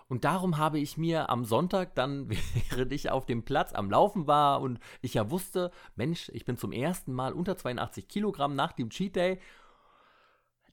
Und 0.08 0.24
darum 0.24 0.58
habe 0.58 0.80
ich 0.80 0.98
mir 0.98 1.30
am 1.30 1.46
Sonntag 1.46 1.94
dann, 1.96 2.30
während 2.70 2.92
ich 2.94 3.10
auf 3.10 3.26
dem 3.26 3.44
Platz 3.44 3.74
am 3.74 3.92
Laufen 3.92 4.28
war 4.28 4.62
und 4.62 4.80
ich 5.02 5.14
ja 5.14 5.30
wusste, 5.30 5.72
Mensch, 5.96 6.30
ich 6.34 6.46
bin 6.46 6.58
zum 6.58 6.72
ersten 6.72 7.14
Mal 7.14 7.34
unter 7.34 7.58
82 7.58 8.08
Kilogramm 8.08 8.56
nach 8.56 8.72
dem 8.72 8.90
Cheat 8.90 9.16
Day 9.16 9.40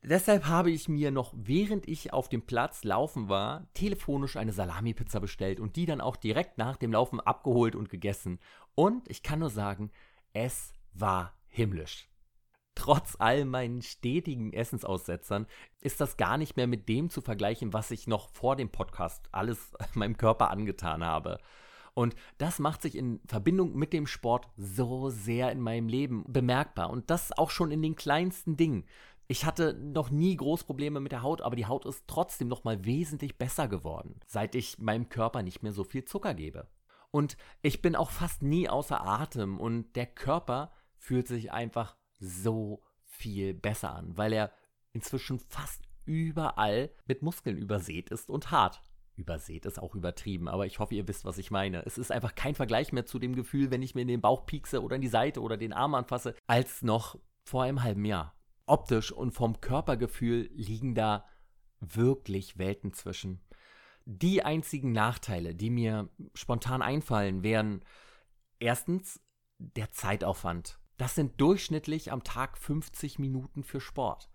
Deshalb 0.02 0.46
habe 0.46 0.70
ich 0.70 0.88
mir 0.88 1.10
noch, 1.10 1.34
während 1.36 1.88
ich 1.88 2.12
auf 2.12 2.28
dem 2.28 2.42
Platz 2.42 2.84
laufen 2.84 3.28
war, 3.28 3.66
telefonisch 3.74 4.36
eine 4.36 4.52
Salami-Pizza 4.52 5.20
bestellt 5.20 5.58
und 5.58 5.76
die 5.76 5.86
dann 5.86 6.00
auch 6.00 6.16
direkt 6.16 6.58
nach 6.58 6.76
dem 6.76 6.92
Laufen 6.92 7.20
abgeholt 7.20 7.74
und 7.74 7.88
gegessen. 7.88 8.38
Und 8.74 9.08
ich 9.10 9.22
kann 9.22 9.40
nur 9.40 9.50
sagen, 9.50 9.90
es 10.32 10.72
war 10.92 11.34
himmlisch. 11.48 12.08
Trotz 12.74 13.16
all 13.18 13.46
meinen 13.46 13.80
stetigen 13.80 14.52
Essensaussetzern 14.52 15.46
ist 15.80 16.00
das 16.00 16.18
gar 16.18 16.36
nicht 16.36 16.56
mehr 16.56 16.66
mit 16.66 16.88
dem 16.90 17.08
zu 17.08 17.22
vergleichen, 17.22 17.72
was 17.72 17.90
ich 17.90 18.06
noch 18.06 18.28
vor 18.28 18.54
dem 18.54 18.68
Podcast 18.68 19.28
alles 19.32 19.72
meinem 19.94 20.18
Körper 20.18 20.50
angetan 20.50 21.02
habe. 21.02 21.38
Und 21.94 22.14
das 22.36 22.58
macht 22.58 22.82
sich 22.82 22.94
in 22.94 23.20
Verbindung 23.26 23.74
mit 23.74 23.94
dem 23.94 24.06
Sport 24.06 24.50
so 24.58 25.08
sehr 25.08 25.50
in 25.50 25.62
meinem 25.62 25.88
Leben 25.88 26.24
bemerkbar. 26.28 26.90
Und 26.90 27.08
das 27.08 27.32
auch 27.32 27.48
schon 27.48 27.70
in 27.70 27.80
den 27.80 27.96
kleinsten 27.96 28.58
Dingen. 28.58 28.84
Ich 29.28 29.44
hatte 29.44 29.74
noch 29.74 30.10
nie 30.10 30.36
Großprobleme 30.36 31.00
mit 31.00 31.12
der 31.12 31.22
Haut, 31.22 31.42
aber 31.42 31.56
die 31.56 31.66
Haut 31.66 31.84
ist 31.84 32.04
trotzdem 32.06 32.48
noch 32.48 32.64
mal 32.64 32.84
wesentlich 32.84 33.38
besser 33.38 33.66
geworden, 33.66 34.20
seit 34.26 34.54
ich 34.54 34.78
meinem 34.78 35.08
Körper 35.08 35.42
nicht 35.42 35.62
mehr 35.62 35.72
so 35.72 35.82
viel 35.82 36.04
Zucker 36.04 36.34
gebe. 36.34 36.68
Und 37.10 37.36
ich 37.62 37.82
bin 37.82 37.96
auch 37.96 38.10
fast 38.10 38.42
nie 38.42 38.68
außer 38.68 39.00
Atem 39.00 39.58
und 39.58 39.96
der 39.96 40.06
Körper 40.06 40.72
fühlt 40.96 41.26
sich 41.26 41.50
einfach 41.50 41.96
so 42.18 42.82
viel 43.04 43.54
besser 43.54 43.94
an, 43.94 44.16
weil 44.16 44.32
er 44.32 44.52
inzwischen 44.92 45.38
fast 45.38 45.82
überall 46.04 46.90
mit 47.06 47.22
Muskeln 47.22 47.56
übersät 47.56 48.10
ist 48.10 48.30
und 48.30 48.50
hart. 48.50 48.80
übersät 49.16 49.64
ist 49.64 49.78
auch 49.80 49.94
übertrieben, 49.94 50.46
aber 50.46 50.66
ich 50.66 50.78
hoffe, 50.78 50.94
ihr 50.94 51.08
wisst, 51.08 51.24
was 51.24 51.38
ich 51.38 51.50
meine. 51.50 51.84
Es 51.86 51.96
ist 51.96 52.12
einfach 52.12 52.34
kein 52.34 52.54
Vergleich 52.54 52.92
mehr 52.92 53.06
zu 53.06 53.18
dem 53.18 53.34
Gefühl, 53.34 53.70
wenn 53.70 53.82
ich 53.82 53.94
mir 53.94 54.02
in 54.02 54.08
den 54.08 54.20
Bauch 54.20 54.44
piekse 54.44 54.82
oder 54.82 54.96
in 54.96 55.02
die 55.02 55.08
Seite 55.08 55.40
oder 55.40 55.56
den 55.56 55.72
Arm 55.72 55.94
anfasse, 55.94 56.34
als 56.46 56.82
noch 56.82 57.18
vor 57.42 57.62
einem 57.62 57.82
halben 57.82 58.04
Jahr. 58.04 58.35
Optisch 58.66 59.12
und 59.12 59.32
vom 59.32 59.60
Körpergefühl 59.60 60.50
liegen 60.52 60.94
da 60.94 61.24
wirklich 61.80 62.58
Welten 62.58 62.92
zwischen. 62.92 63.40
Die 64.04 64.42
einzigen 64.42 64.92
Nachteile, 64.92 65.54
die 65.54 65.70
mir 65.70 66.08
spontan 66.34 66.82
einfallen, 66.82 67.42
wären 67.42 67.84
erstens 68.58 69.20
der 69.58 69.90
Zeitaufwand. 69.90 70.78
Das 70.96 71.14
sind 71.14 71.40
durchschnittlich 71.40 72.12
am 72.12 72.24
Tag 72.24 72.58
50 72.58 73.18
Minuten 73.18 73.64
für 73.64 73.80
Sport. 73.80 74.30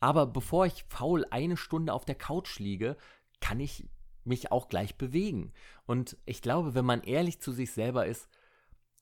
Aber 0.00 0.26
bevor 0.26 0.66
ich 0.66 0.84
faul 0.88 1.24
eine 1.30 1.56
Stunde 1.56 1.92
auf 1.92 2.04
der 2.04 2.14
Couch 2.14 2.58
liege, 2.58 2.96
kann 3.40 3.60
ich 3.60 3.88
mich 4.24 4.52
auch 4.52 4.68
gleich 4.68 4.96
bewegen. 4.96 5.52
Und 5.86 6.16
ich 6.24 6.42
glaube, 6.42 6.74
wenn 6.74 6.84
man 6.84 7.02
ehrlich 7.02 7.40
zu 7.40 7.52
sich 7.52 7.72
selber 7.72 8.06
ist, 8.06 8.28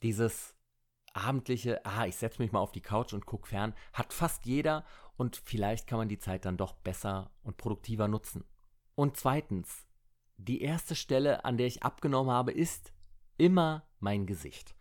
dieses 0.03 0.57
abendliche, 1.15 1.85
ah, 1.85 2.07
ich 2.07 2.17
setze 2.17 2.41
mich 2.41 2.53
mal 2.53 2.61
auf 2.61 2.73
die 2.73 2.81
Couch 2.81 3.13
und 3.13 3.27
gucke 3.27 3.49
fern, 3.49 3.75
hat 3.93 4.13
fast 4.13 4.47
jeder 4.47 4.85
und 5.17 5.37
vielleicht 5.37 5.87
kann 5.87 5.99
man 5.99 6.09
die 6.09 6.19
Zeit 6.19 6.45
dann 6.45 6.57
doch 6.57 6.75
besser 6.75 7.31
und 7.43 7.57
produktiver 7.57 8.09
nutzen. 8.09 8.45
Und 8.95 9.17
zweitens, 9.17 9.87
die 10.37 10.63
erste 10.63 10.95
Stelle, 10.95 11.45
an 11.45 11.57
der 11.57 11.67
ich 11.67 11.83
abgenommen 11.83 12.33
habe, 12.33 12.53
ist 12.53 12.93
immer 13.37 13.85
mein 14.01 14.27
Gesicht. 14.27 14.75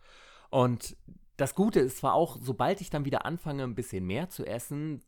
Und 0.50 0.96
das 1.36 1.54
Gute 1.54 1.80
ist 1.80 1.98
zwar 1.98 2.14
auch, 2.14 2.36
sobald 2.40 2.80
ich 2.80 2.90
dann 2.90 3.04
wieder 3.04 3.24
anfange, 3.24 3.64
ein 3.64 3.74
bisschen 3.74 4.04
mehr 4.04 4.28
zu 4.28 4.44
essen, 4.44 5.02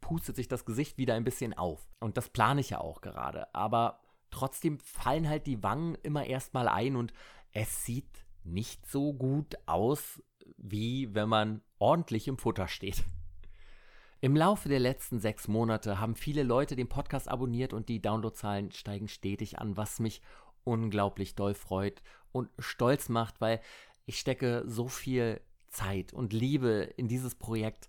pustet 0.00 0.36
sich 0.36 0.48
das 0.48 0.64
Gesicht 0.64 0.98
wieder 0.98 1.14
ein 1.14 1.24
bisschen 1.24 1.54
auf. 1.54 1.88
Und 2.00 2.16
das 2.16 2.28
plane 2.28 2.60
ich 2.60 2.70
ja 2.70 2.80
auch 2.80 3.00
gerade. 3.00 3.52
Aber 3.54 4.00
trotzdem 4.30 4.78
fallen 4.78 5.28
halt 5.28 5.46
die 5.46 5.62
Wangen 5.62 5.94
immer 6.02 6.26
erstmal 6.26 6.68
ein 6.68 6.96
und 6.96 7.12
es 7.52 7.84
sieht 7.84 8.26
nicht 8.44 8.86
so 8.86 9.14
gut 9.14 9.56
aus, 9.66 10.22
wie 10.56 11.14
wenn 11.14 11.28
man 11.28 11.62
ordentlich 11.78 12.28
im 12.28 12.38
Futter 12.38 12.68
steht. 12.68 13.04
Im 14.20 14.36
Laufe 14.36 14.68
der 14.68 14.80
letzten 14.80 15.18
sechs 15.18 15.48
Monate 15.48 16.00
haben 16.00 16.16
viele 16.16 16.42
Leute 16.42 16.76
den 16.76 16.88
Podcast 16.88 17.28
abonniert 17.28 17.74
und 17.74 17.88
die 17.88 18.00
Downloadzahlen 18.00 18.70
steigen 18.70 19.08
stetig 19.08 19.58
an, 19.58 19.76
was 19.76 20.00
mich 20.00 20.22
unglaublich 20.64 21.34
doll 21.34 21.54
freut 21.54 22.02
und 22.32 22.48
stolz 22.58 23.10
macht, 23.10 23.40
weil 23.40 23.60
ich 24.06 24.18
stecke 24.18 24.62
so 24.66 24.88
viel 24.88 25.40
Zeit 25.68 26.14
und 26.14 26.32
Liebe 26.32 26.88
in 26.96 27.08
dieses 27.08 27.34
Projekt 27.34 27.88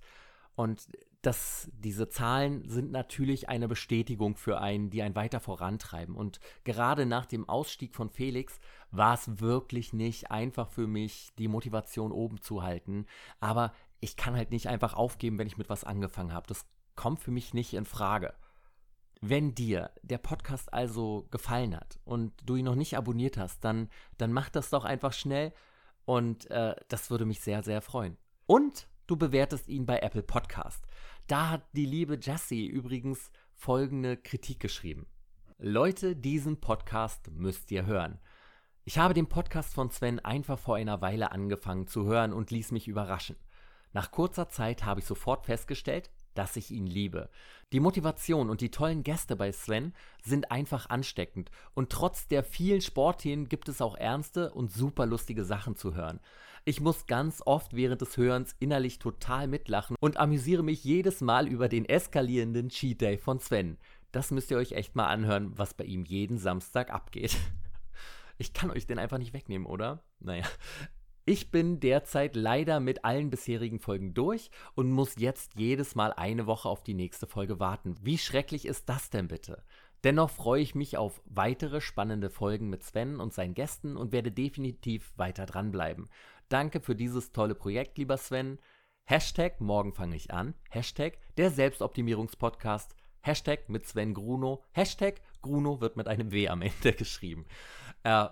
und 0.55 0.87
das, 1.25 1.69
diese 1.73 2.07
Zahlen 2.07 2.67
sind 2.69 2.91
natürlich 2.91 3.49
eine 3.49 3.67
Bestätigung 3.67 4.35
für 4.35 4.59
einen, 4.59 4.89
die 4.89 5.01
einen 5.01 5.15
weiter 5.15 5.39
vorantreiben. 5.39 6.15
Und 6.15 6.39
gerade 6.63 7.05
nach 7.05 7.25
dem 7.25 7.49
Ausstieg 7.49 7.95
von 7.95 8.09
Felix 8.09 8.59
war 8.91 9.15
es 9.15 9.39
wirklich 9.39 9.91
nicht 9.93 10.29
einfach 10.29 10.69
für 10.69 10.88
mich, 10.88 11.31
die 11.38 11.47
Motivation 11.47 12.11
oben 12.11 12.41
zu 12.41 12.61
halten. 12.61 13.07
Aber 13.39 13.73
ich 13.99 14.17
kann 14.17 14.35
halt 14.35 14.51
nicht 14.51 14.67
einfach 14.67 14.93
aufgeben, 14.93 15.39
wenn 15.39 15.47
ich 15.47 15.57
mit 15.57 15.69
was 15.69 15.83
angefangen 15.83 16.33
habe. 16.33 16.47
Das 16.47 16.65
kommt 16.95 17.19
für 17.19 17.31
mich 17.31 17.53
nicht 17.53 17.73
in 17.73 17.85
Frage. 17.85 18.33
Wenn 19.21 19.55
dir 19.55 19.91
der 20.03 20.19
Podcast 20.19 20.71
also 20.73 21.27
gefallen 21.31 21.75
hat 21.75 21.99
und 22.05 22.33
du 22.43 22.55
ihn 22.55 22.65
noch 22.65 22.75
nicht 22.75 22.97
abonniert 22.97 23.38
hast, 23.38 23.63
dann, 23.63 23.89
dann 24.17 24.31
mach 24.31 24.49
das 24.49 24.69
doch 24.69 24.85
einfach 24.85 25.13
schnell 25.13 25.53
und 26.05 26.51
äh, 26.51 26.75
das 26.88 27.09
würde 27.09 27.25
mich 27.25 27.41
sehr, 27.41 27.63
sehr 27.63 27.81
freuen. 27.81 28.17
Und 28.45 28.88
du 29.07 29.15
bewertest 29.15 29.67
ihn 29.67 29.85
bei 29.85 29.99
Apple 29.99 30.23
Podcast. 30.23 30.85
Da 31.27 31.49
hat 31.49 31.63
die 31.73 31.88
liebe 31.88 32.19
Jessie 32.21 32.67
übrigens 32.67 33.31
folgende 33.51 34.15
Kritik 34.15 34.59
geschrieben. 34.59 35.07
Leute, 35.57 36.15
diesen 36.15 36.61
Podcast 36.61 37.31
müsst 37.31 37.71
ihr 37.71 37.88
hören. 37.88 38.19
Ich 38.83 38.99
habe 38.99 39.15
den 39.15 39.27
Podcast 39.27 39.73
von 39.73 39.89
Sven 39.89 40.19
einfach 40.19 40.59
vor 40.59 40.75
einer 40.75 41.01
Weile 41.01 41.31
angefangen 41.31 41.88
zu 41.88 42.05
hören 42.05 42.31
und 42.31 42.51
ließ 42.51 42.71
mich 42.71 42.88
überraschen. 42.88 43.38
Nach 43.91 44.11
kurzer 44.11 44.49
Zeit 44.49 44.85
habe 44.85 44.99
ich 44.99 45.07
sofort 45.07 45.47
festgestellt, 45.47 46.11
dass 46.35 46.57
ich 46.57 46.69
ihn 46.69 46.85
liebe. 46.85 47.31
Die 47.73 47.79
Motivation 47.79 48.51
und 48.51 48.61
die 48.61 48.69
tollen 48.69 49.01
Gäste 49.01 49.35
bei 49.35 49.51
Sven 49.51 49.93
sind 50.21 50.51
einfach 50.51 50.91
ansteckend 50.91 51.49
und 51.73 51.91
trotz 51.91 52.27
der 52.27 52.43
vielen 52.43 52.81
Sportthemen 52.81 53.49
gibt 53.49 53.67
es 53.67 53.81
auch 53.81 53.95
ernste 53.95 54.53
und 54.53 54.71
super 54.71 55.07
lustige 55.07 55.43
Sachen 55.43 55.75
zu 55.75 55.95
hören. 55.95 56.19
Ich 56.67 56.82
muss 56.82 57.06
ganz 57.06 57.43
oft 57.45 57.75
während 57.75 58.01
des 58.01 58.17
Hörens 58.17 58.56
innerlich 58.60 58.97
total 58.97 59.47
mitlachen 59.47 59.95
und 59.99 60.17
amüsiere 60.17 60.63
mich 60.63 60.84
jedes 60.84 61.21
Mal 61.21 61.47
über 61.47 61.69
den 61.69 61.86
eskalierenden 61.86 62.69
Cheat 62.69 63.01
Day 63.01 63.19
von 63.19 63.39
Sven. 63.39 63.78
Das 64.12 64.32
müsst 64.32 64.49
ihr 64.49 64.58
euch 64.58 64.71
echt 64.71 64.95
mal 64.95 65.06
anhören, 65.06 65.56
was 65.56 65.75
bei 65.75 65.84
ihm 65.84 66.06
jeden 66.06 66.38
Samstag 66.39 66.91
abgeht. 66.91 67.38
Ich 68.38 68.51
kann 68.51 68.69
euch 68.69 68.86
den 68.86 68.99
einfach 68.99 69.17
nicht 69.17 69.32
wegnehmen, 69.32 69.65
oder? 69.65 70.04
Naja. 70.19 70.43
Ich 71.23 71.51
bin 71.51 71.80
derzeit 71.80 72.36
leider 72.36 72.82
mit 72.82 73.06
allen 73.06 73.30
bisherigen 73.30 73.80
Folgen 73.80 74.13
durch 74.13 74.51
und 74.73 74.91
muss 74.91 75.15
jetzt 75.17 75.54
jedes 75.56 75.95
Mal 75.95 76.12
eine 76.12 76.45
Woche 76.45 76.67
auf 76.67 76.84
die 76.84 76.95
nächste 76.95 77.28
Folge 77.28 77.62
warten. 77.62 77.95
Wie 78.01 78.17
schrecklich 78.17 78.65
ist 78.65 78.89
das 78.89 79.10
denn 79.10 79.30
bitte? 79.30 79.63
Dennoch 80.06 80.30
freue 80.30 80.62
ich 80.62 80.75
mich 80.75 80.97
auf 80.97 81.19
weitere 81.25 81.82
spannende 81.82 82.30
Folgen 82.30 82.69
mit 82.69 82.84
Sven 82.84 83.19
und 83.19 83.34
seinen 83.34 83.56
Gästen 83.56 83.97
und 83.97 84.12
werde 84.12 84.32
definitiv 84.32 85.12
weiter 85.17 85.47
dranbleiben. 85.47 86.08
Danke 86.49 86.79
für 86.79 86.95
dieses 86.95 87.31
tolle 87.31 87.55
Projekt, 87.55 87.97
lieber 87.97 88.17
Sven. 88.17 88.60
Hashtag 89.03 89.62
morgen 89.62 89.93
fange 89.93 90.15
ich 90.15 90.31
an. 90.31 90.53
Hashtag 90.69 91.17
der 91.38 91.51
Selbstoptimierungspodcast. 91.51 92.95
Hashtag 93.21 93.69
mit 93.69 93.88
Sven 93.88 94.13
Gruno. 94.13 94.63
Hashtag 94.71 95.21
Gruno 95.41 95.81
wird 95.81 95.97
mit 95.97 96.08
einem 96.08 96.31
W 96.31 96.47
am 96.47 96.62
Ende 96.62 96.93
geschrieben. 96.97 97.45
Äh, 98.03 98.27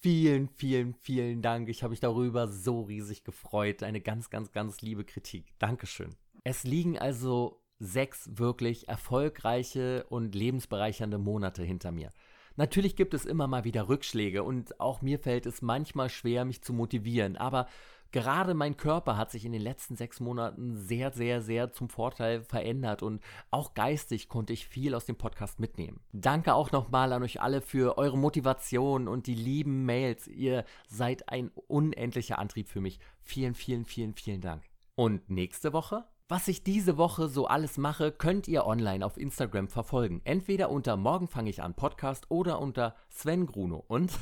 vielen, 0.00 0.48
vielen, 0.48 0.94
vielen 0.94 1.42
Dank. 1.42 1.68
Ich 1.68 1.82
habe 1.82 1.90
mich 1.90 2.00
darüber 2.00 2.48
so 2.48 2.82
riesig 2.82 3.24
gefreut. 3.24 3.82
Eine 3.82 4.00
ganz, 4.00 4.30
ganz, 4.30 4.52
ganz 4.52 4.80
liebe 4.80 5.04
Kritik. 5.04 5.52
Dankeschön. 5.58 6.14
Es 6.44 6.64
liegen 6.64 6.98
also 6.98 7.60
sechs 7.80 8.28
wirklich 8.38 8.88
erfolgreiche 8.88 10.04
und 10.08 10.34
lebensbereichernde 10.34 11.18
Monate 11.18 11.62
hinter 11.62 11.92
mir. 11.92 12.12
Natürlich 12.58 12.96
gibt 12.96 13.14
es 13.14 13.24
immer 13.24 13.46
mal 13.46 13.62
wieder 13.62 13.88
Rückschläge 13.88 14.42
und 14.42 14.80
auch 14.80 15.00
mir 15.00 15.20
fällt 15.20 15.46
es 15.46 15.62
manchmal 15.62 16.08
schwer, 16.08 16.44
mich 16.44 16.60
zu 16.60 16.72
motivieren, 16.72 17.36
aber 17.36 17.68
gerade 18.10 18.52
mein 18.52 18.76
Körper 18.76 19.16
hat 19.16 19.30
sich 19.30 19.44
in 19.44 19.52
den 19.52 19.62
letzten 19.62 19.94
sechs 19.94 20.18
Monaten 20.18 20.74
sehr, 20.74 21.12
sehr, 21.12 21.40
sehr 21.40 21.70
zum 21.70 21.88
Vorteil 21.88 22.42
verändert 22.42 23.04
und 23.04 23.22
auch 23.52 23.74
geistig 23.74 24.28
konnte 24.28 24.52
ich 24.52 24.66
viel 24.66 24.96
aus 24.96 25.04
dem 25.04 25.14
Podcast 25.14 25.60
mitnehmen. 25.60 26.00
Danke 26.12 26.52
auch 26.54 26.72
nochmal 26.72 27.12
an 27.12 27.22
euch 27.22 27.40
alle 27.40 27.60
für 27.60 27.96
eure 27.96 28.18
Motivation 28.18 29.06
und 29.06 29.28
die 29.28 29.36
lieben 29.36 29.84
Mails. 29.84 30.26
Ihr 30.26 30.64
seid 30.88 31.28
ein 31.28 31.52
unendlicher 31.68 32.40
Antrieb 32.40 32.68
für 32.68 32.80
mich. 32.80 32.98
Vielen, 33.22 33.54
vielen, 33.54 33.84
vielen, 33.84 34.14
vielen 34.14 34.40
Dank. 34.40 34.64
Und 34.96 35.30
nächste 35.30 35.72
Woche 35.72 36.06
was 36.28 36.46
ich 36.46 36.62
diese 36.62 36.98
Woche 36.98 37.28
so 37.28 37.46
alles 37.46 37.78
mache, 37.78 38.12
könnt 38.12 38.48
ihr 38.48 38.66
online 38.66 39.04
auf 39.04 39.16
Instagram 39.16 39.68
verfolgen. 39.68 40.20
Entweder 40.24 40.70
unter 40.70 40.98
Morgen 40.98 41.26
fange 41.26 41.48
ich 41.48 41.62
an 41.62 41.74
Podcast 41.74 42.30
oder 42.30 42.60
unter 42.60 42.94
Sven 43.08 43.46
Gruno. 43.46 43.82
Und 43.88 44.12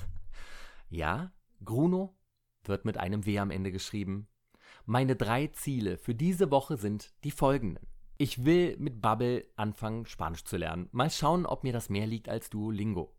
ja, 0.88 1.32
Gruno 1.64 2.16
wird 2.62 2.84
mit 2.84 2.96
einem 2.96 3.26
W 3.26 3.40
am 3.40 3.50
Ende 3.50 3.72
geschrieben. 3.72 4.28
Meine 4.84 5.16
drei 5.16 5.48
Ziele 5.48 5.98
für 5.98 6.14
diese 6.14 6.52
Woche 6.52 6.76
sind 6.76 7.12
die 7.24 7.32
folgenden. 7.32 7.88
Ich 8.18 8.44
will 8.44 8.76
mit 8.78 9.02
Bubble 9.02 9.44
anfangen, 9.56 10.06
Spanisch 10.06 10.44
zu 10.44 10.56
lernen. 10.56 10.88
Mal 10.92 11.10
schauen, 11.10 11.44
ob 11.44 11.64
mir 11.64 11.72
das 11.72 11.90
mehr 11.90 12.06
liegt 12.06 12.28
als 12.28 12.50
Duolingo. 12.50 13.16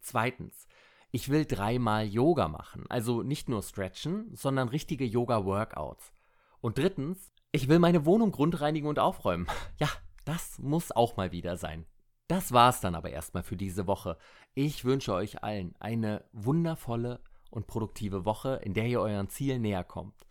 Zweitens, 0.00 0.66
ich 1.10 1.28
will 1.28 1.44
dreimal 1.44 2.06
Yoga 2.06 2.48
machen. 2.48 2.86
Also 2.88 3.22
nicht 3.22 3.50
nur 3.50 3.62
stretchen, 3.62 4.34
sondern 4.34 4.68
richtige 4.68 5.04
Yoga-Workouts. 5.04 6.14
Und 6.60 6.78
drittens, 6.78 7.33
ich 7.54 7.68
will 7.68 7.78
meine 7.78 8.04
Wohnung 8.04 8.32
grundreinigen 8.32 8.88
und 8.88 8.98
aufräumen. 8.98 9.46
Ja, 9.78 9.88
das 10.24 10.58
muss 10.58 10.92
auch 10.92 11.16
mal 11.16 11.32
wieder 11.32 11.56
sein. 11.56 11.86
Das 12.26 12.52
war's 12.52 12.80
dann 12.80 12.94
aber 12.94 13.10
erstmal 13.10 13.42
für 13.42 13.56
diese 13.56 13.86
Woche. 13.86 14.16
Ich 14.54 14.84
wünsche 14.84 15.12
euch 15.12 15.42
allen 15.42 15.74
eine 15.78 16.24
wundervolle 16.32 17.20
und 17.50 17.66
produktive 17.66 18.24
Woche, 18.24 18.60
in 18.62 18.72
der 18.72 18.86
ihr 18.86 19.00
euren 19.00 19.28
Zielen 19.28 19.62
näher 19.62 19.84
kommt. 19.84 20.26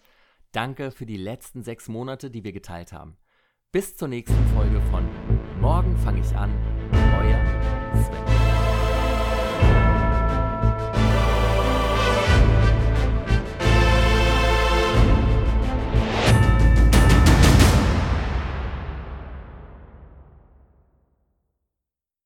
Danke 0.52 0.92
für 0.92 1.06
die 1.06 1.18
letzten 1.18 1.64
sechs 1.64 1.88
Monate, 1.88 2.30
die 2.30 2.44
wir 2.44 2.52
geteilt 2.52 2.92
haben. 2.92 3.18
Bis 3.72 3.96
zur 3.96 4.08
nächsten 4.08 4.46
Folge 4.56 4.82
von 4.92 5.08
Morgen 5.62 5.96
fange 5.98 6.22
ich 6.22 6.36
an. 6.36 6.52
Euer 7.20 7.40
Sven. 8.04 8.23